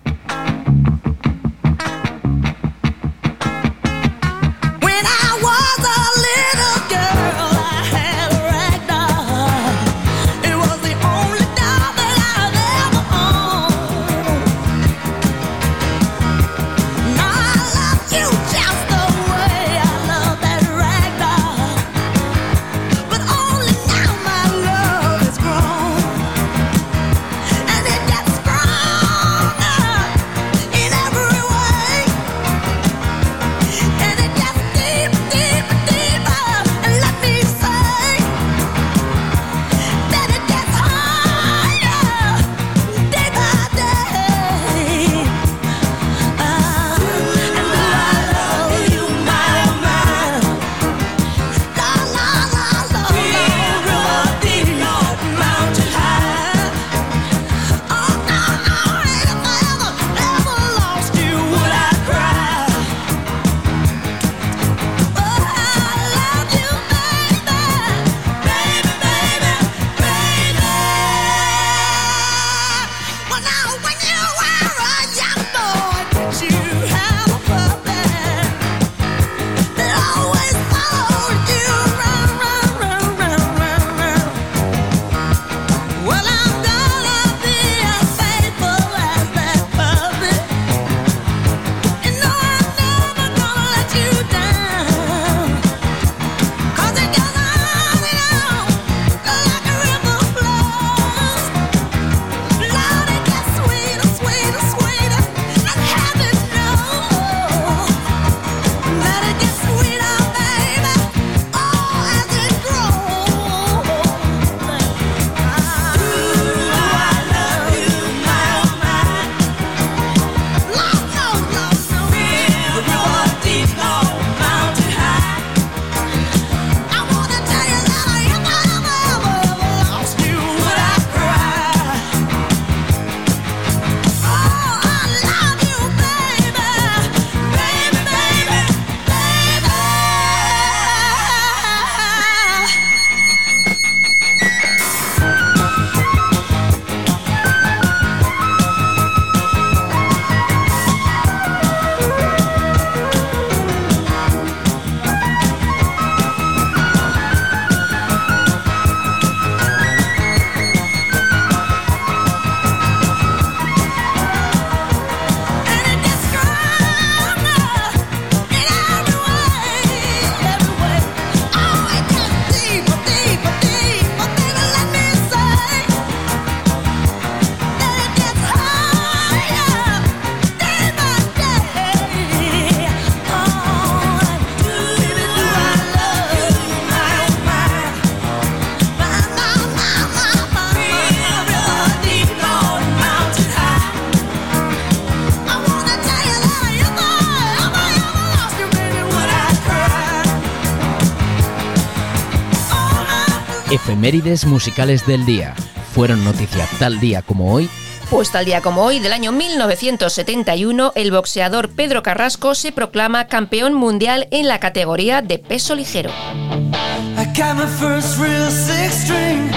[203.98, 205.56] Efemérides musicales del día.
[205.92, 207.68] Fueron noticia tal día como hoy.
[208.08, 213.74] Pues tal día como hoy, del año 1971, el boxeador Pedro Carrasco se proclama campeón
[213.74, 216.10] mundial en la categoría de peso ligero.
[216.10, 219.50] I got my first real six string,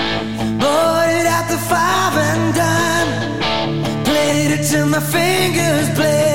[0.58, 4.04] bought it at the five and dime.
[4.04, 6.32] Played it till my fingers bled.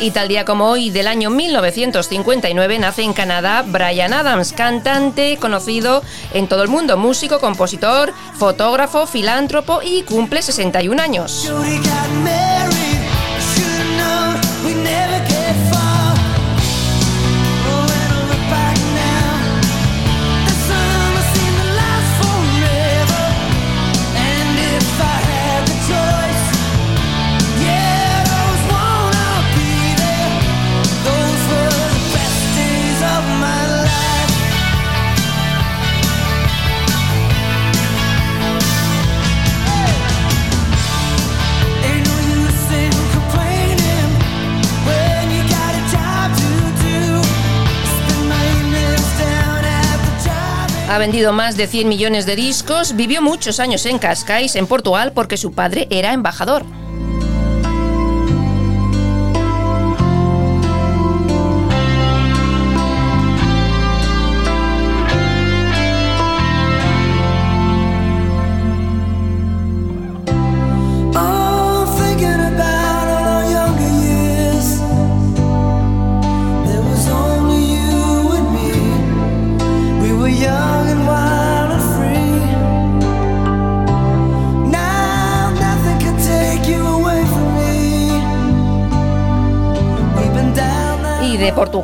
[0.00, 6.04] Y tal día como hoy, del año 1959, nace en Canadá Brian Adams, cantante conocido
[6.32, 11.50] en todo el mundo, músico, compositor, fotógrafo, filántropo y cumple 61 años.
[50.98, 55.12] Ha vendido más de 100 millones de discos, vivió muchos años en Cascais, en Portugal,
[55.14, 56.64] porque su padre era embajador.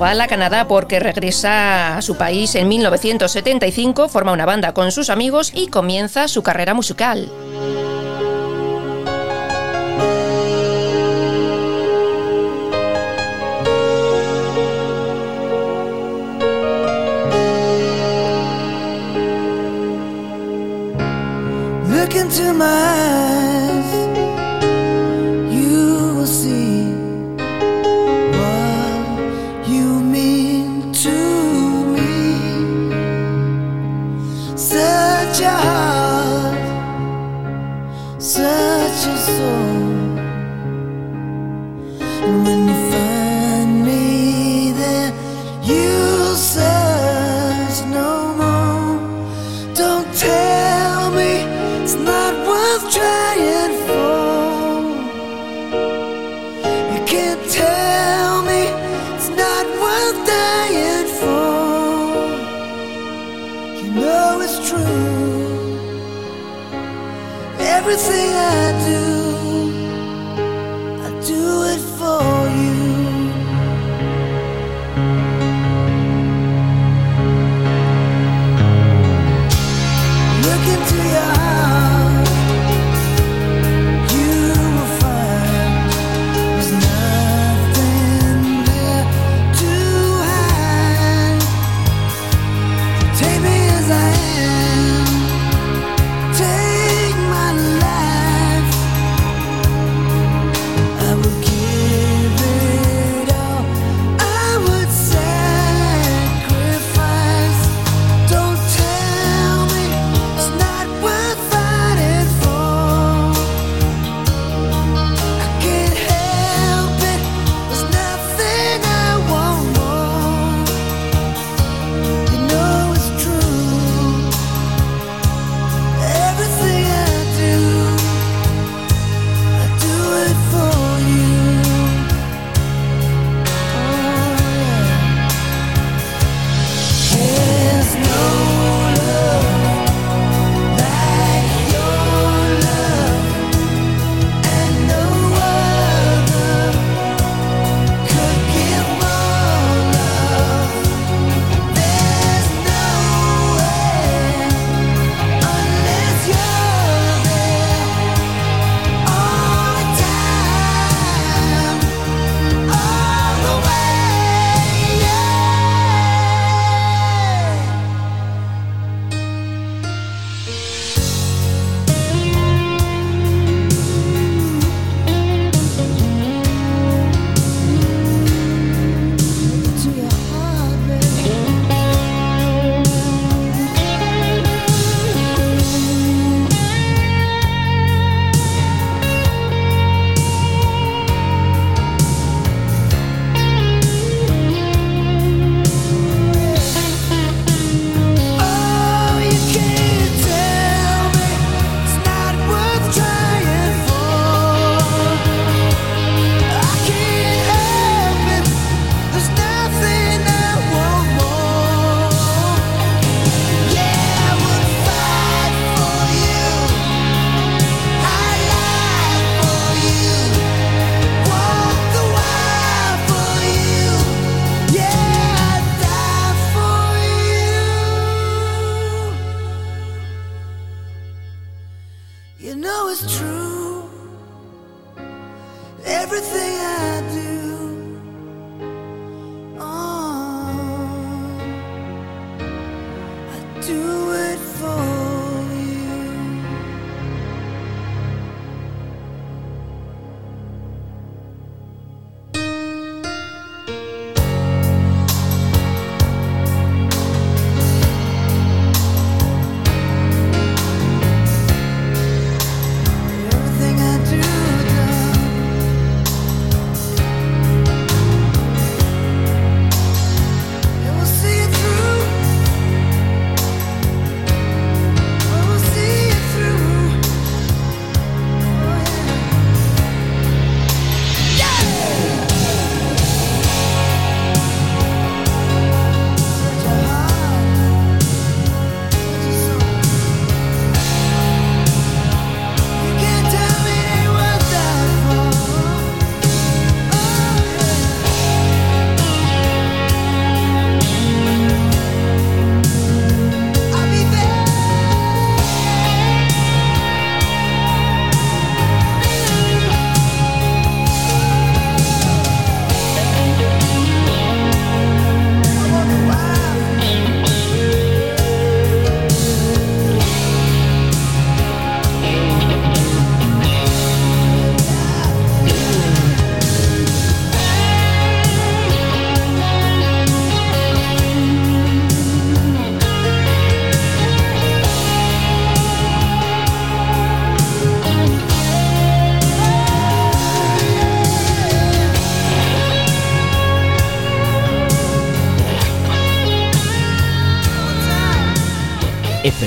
[0.04, 5.08] Portugal a Canadá porque regresa a su país en 1975, forma una banda con sus
[5.08, 7.30] amigos y comienza su carrera musical.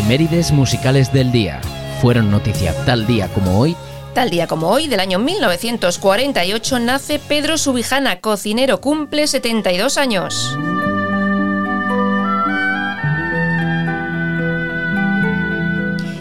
[0.08, 1.60] Efemérides musicales del día.
[2.02, 3.76] Fueron noticia tal día como hoy
[4.14, 10.58] Tal día como hoy, del año 1948, nace Pedro Subijana, cocinero, cumple 72 años.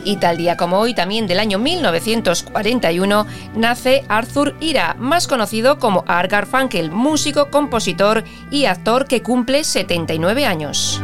[0.03, 6.05] Y tal día como hoy, también del año 1941, nace Arthur Ira, más conocido como
[6.09, 11.01] Art Garfunkel, músico, compositor y actor que cumple 79 años.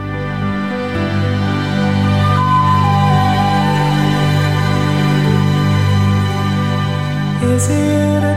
[7.53, 8.32] Is it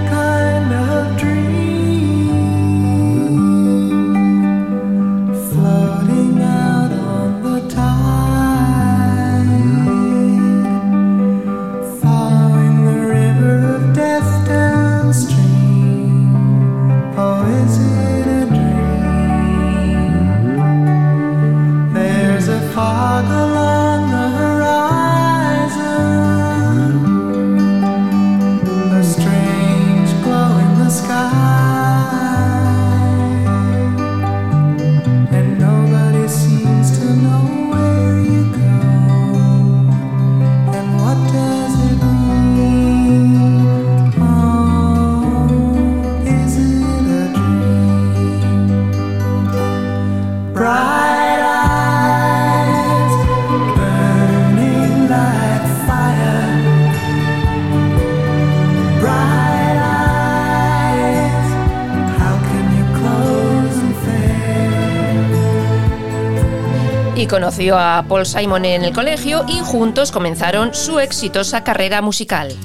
[67.27, 72.55] conoció a Paul Simon en el colegio y juntos comenzaron su exitosa carrera musical.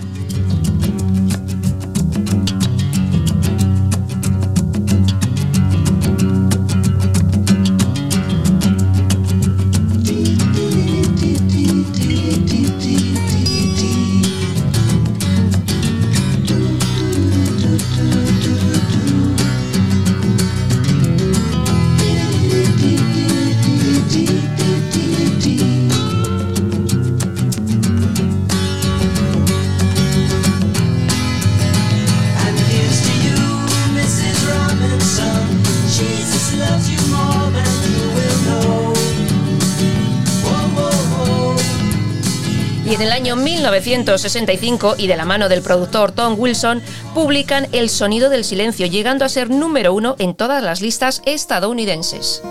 [43.60, 46.80] 1965, y de la mano del productor Tom Wilson,
[47.14, 52.42] publican El sonido del silencio, llegando a ser número uno en todas las listas estadounidenses.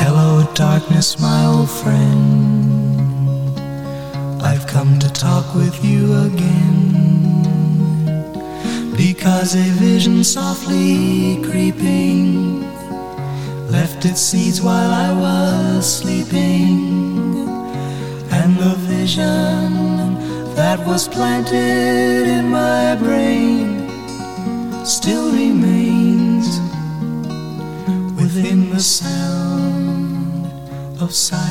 [0.00, 2.72] Hello, darkness, my old friend.
[4.42, 7.42] I've come to talk with you again.
[8.96, 12.62] Because a vision softly creeping
[13.70, 16.81] left its seeds while I was sleeping.
[19.02, 20.14] Vision
[20.54, 23.90] that was planted in my brain
[24.84, 26.46] still remains
[28.14, 30.46] within the sound
[31.00, 31.42] of silence.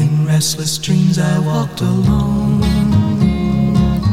[0.00, 2.62] In restless dreams I walked alone.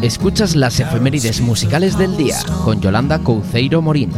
[0.01, 4.11] Escuchas las efemérides musicales del día con Yolanda Couceiro Morín.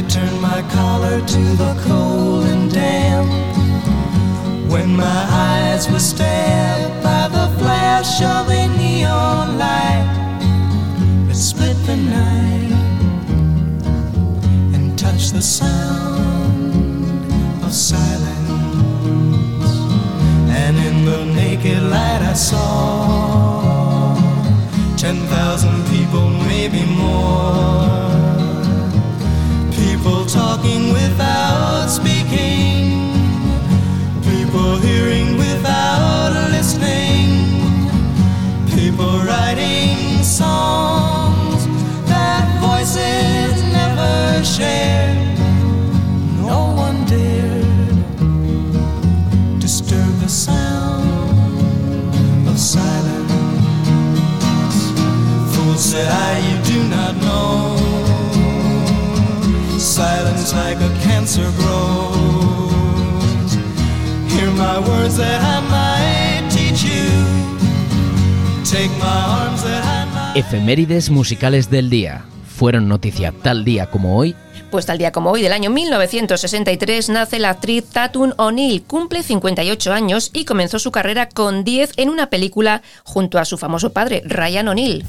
[0.00, 3.28] I turned my collar to the cold and damp.
[4.72, 10.08] When my eyes were stabbed by the flash of a neon light
[11.28, 12.72] that split the night
[14.74, 17.04] and touched the sound
[17.62, 18.30] of silence.
[20.48, 24.16] And in the naked light I saw
[24.96, 28.39] ten thousand people, maybe more.
[34.22, 37.28] People hearing without listening.
[38.72, 41.66] People writing songs
[42.06, 45.38] that voices never shared.
[46.36, 47.66] No one dared
[49.58, 51.08] disturb the sound
[52.48, 53.32] of silence.
[55.52, 57.76] Fool said I, you do not know.
[59.78, 61.69] Silence like a cancer grows.
[64.80, 67.08] My words that I might teach you.
[68.64, 70.36] Take my arms that I might.
[70.36, 72.24] Efemérides musicales del día.
[72.46, 74.36] Fueron noticia tal día como hoy
[74.70, 79.92] Pues tal día como hoy del año 1963 nace la actriz Tatum O'Neill, cumple 58
[79.92, 84.22] años y comenzó su carrera con 10 en una película junto a su famoso padre,
[84.26, 85.06] Ryan O'Neill.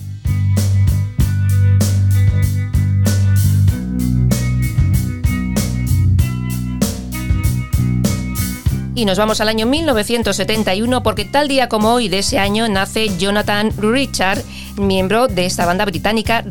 [8.94, 13.18] Y nos vamos al año 1971 porque tal día como hoy de ese año nace
[13.18, 14.44] Jonathan Richard,
[14.76, 16.42] miembro de esta banda británica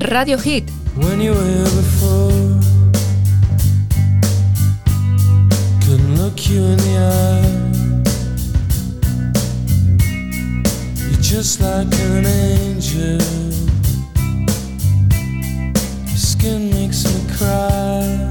[12.27, 13.19] angel.
[16.07, 18.31] Your skin makes me cry.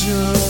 [0.00, 0.49] should.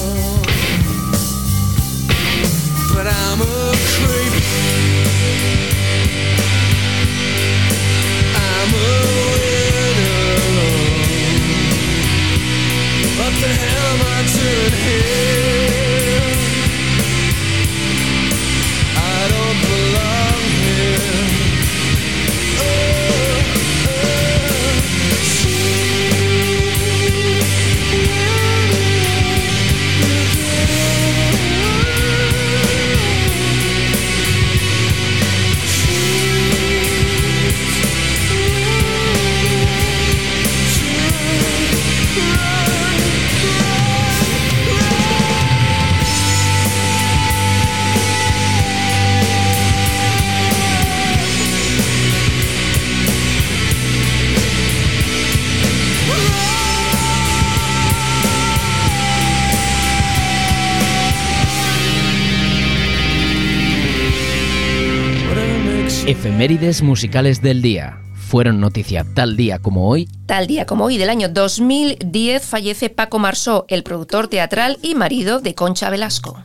[66.83, 67.99] Musicales del día.
[68.15, 70.09] fueron noticia tal día como hoy.
[70.27, 75.41] Tal día como hoy del año 2010 fallece Paco Marsó, el productor teatral y marido
[75.41, 76.41] de Concha Velasco.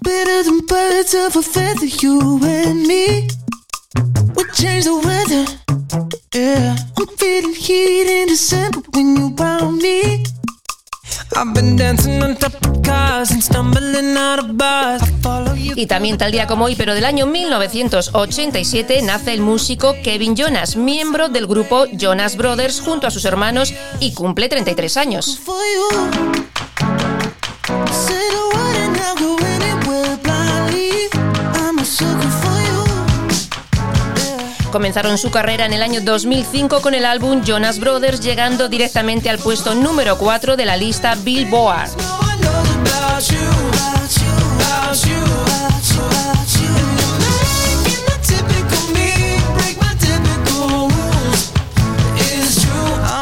[15.76, 20.76] Y también tal día como hoy, pero del año 1987, nace el músico Kevin Jonas,
[20.76, 25.40] miembro del grupo Jonas Brothers junto a sus hermanos y cumple 33 años.
[34.76, 39.38] Comenzaron su carrera en el año 2005 con el álbum Jonas Brothers, llegando directamente al
[39.40, 41.92] puesto número 4 de la lista Billboard.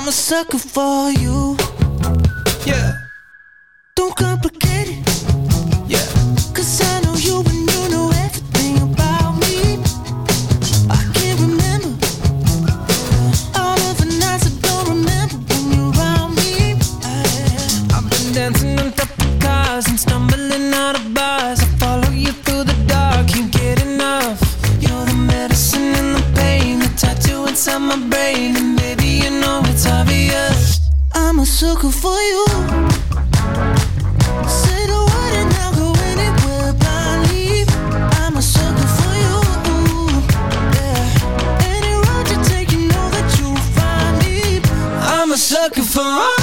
[0.10, 1.56] Sucker for you.
[2.66, 2.94] Yeah.
[3.96, 5.03] Don't complicate it.
[27.98, 30.80] My brain, and baby you know it's obvious.
[31.14, 32.46] I'm a sucker for you.
[34.48, 37.66] Say the word and go anywhere blindly.
[38.20, 39.38] I'm a sucker for you.
[40.78, 41.70] Yeah.
[41.74, 44.62] Any road you take, you know that you'll find me.
[45.02, 46.43] I'm a sucker for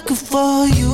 [0.00, 0.89] Sucker for you.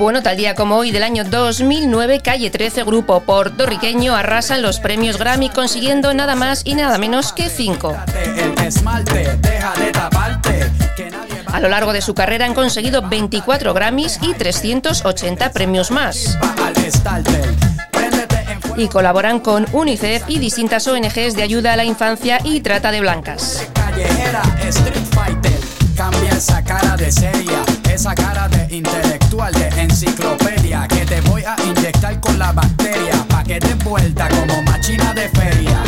[0.00, 5.18] Bueno, tal día como hoy del año 2009, Calle 13, grupo puertorriqueño, arrasan los premios
[5.18, 7.94] Grammy consiguiendo nada más y nada menos que 5.
[8.34, 10.70] El esmalte, deja de taparte.
[10.96, 15.90] Que nadie A lo largo de su carrera han conseguido 24 Grammys y 380 premios
[15.90, 16.38] más.
[18.78, 23.02] Y colaboran con UNICEF y distintas ONGs de ayuda a la infancia y trata de
[23.02, 23.68] blancas.
[25.94, 27.62] Cambia esa cara de seria,
[27.92, 28.66] esa cara de
[29.48, 30.86] de enciclopedia.
[30.86, 35.28] Que te voy a inyectar con la bacteria, pa' que te vuelta como machina de
[35.30, 35.82] feria.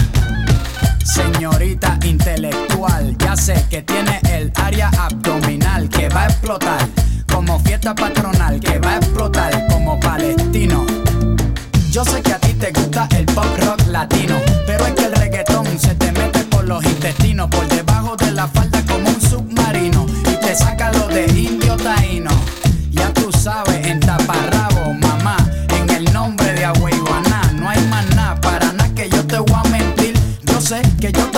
[1.04, 6.88] Señorita intelectual, ya sé que tiene el área abdominal que va a explotar
[7.30, 10.86] como fiesta patronal, que va a explotar como palestino.
[11.90, 15.12] Yo sé que a ti te gusta el pop rock latino, pero es que el
[15.12, 20.06] reggaetón se te mete por los intestinos, por debajo de la falda como un submarino
[20.22, 21.26] y te saca lo de
[23.42, 25.36] sabes, en taparrabo, mamá,
[25.76, 29.60] en el nombre de Agüeyuaná, no hay más nada, para nada que yo te voy
[29.64, 30.14] a mentir.
[30.44, 31.31] Yo sé que yo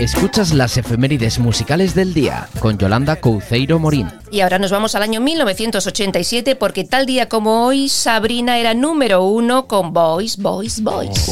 [0.00, 4.10] Escuchas las efemérides musicales del día con Yolanda Couceiro Morín.
[4.30, 9.22] Y ahora nos vamos al año 1987 porque tal día como hoy Sabrina era número
[9.24, 11.30] uno con Boys, Boys, Boys.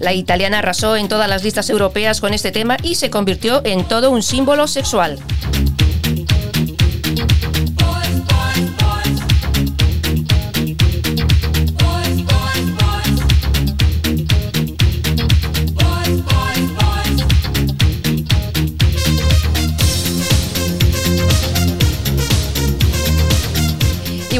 [0.00, 3.84] La italiana arrasó en todas las listas europeas con este tema y se convirtió en
[3.84, 5.20] todo un símbolo sexual.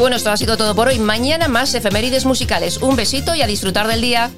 [0.02, 0.98] Bueno, esto ha sido todo por hoy.
[0.98, 2.78] Mañana más efemérides musicales.
[2.78, 4.32] Un besito y a disfrutar del día.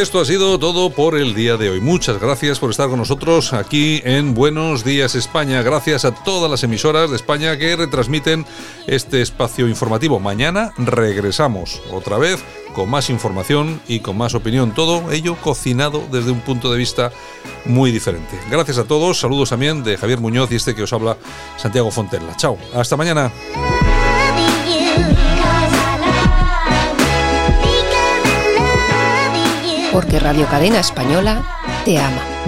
[0.00, 1.80] Esto ha sido todo por el día de hoy.
[1.82, 5.60] Muchas gracias por estar con nosotros aquí en Buenos Días España.
[5.60, 8.46] Gracias a todas las emisoras de España que retransmiten
[8.86, 10.18] este espacio informativo.
[10.18, 14.74] Mañana regresamos otra vez con más información y con más opinión.
[14.74, 17.12] Todo ello cocinado desde un punto de vista
[17.66, 18.40] muy diferente.
[18.50, 19.20] Gracias a todos.
[19.20, 21.18] Saludos también de Javier Muñoz y este que os habla
[21.58, 22.34] Santiago Fontella.
[22.36, 22.56] Chao.
[22.74, 23.30] Hasta mañana.
[29.92, 31.42] Porque Radio Cadena Española
[31.84, 32.39] te ama.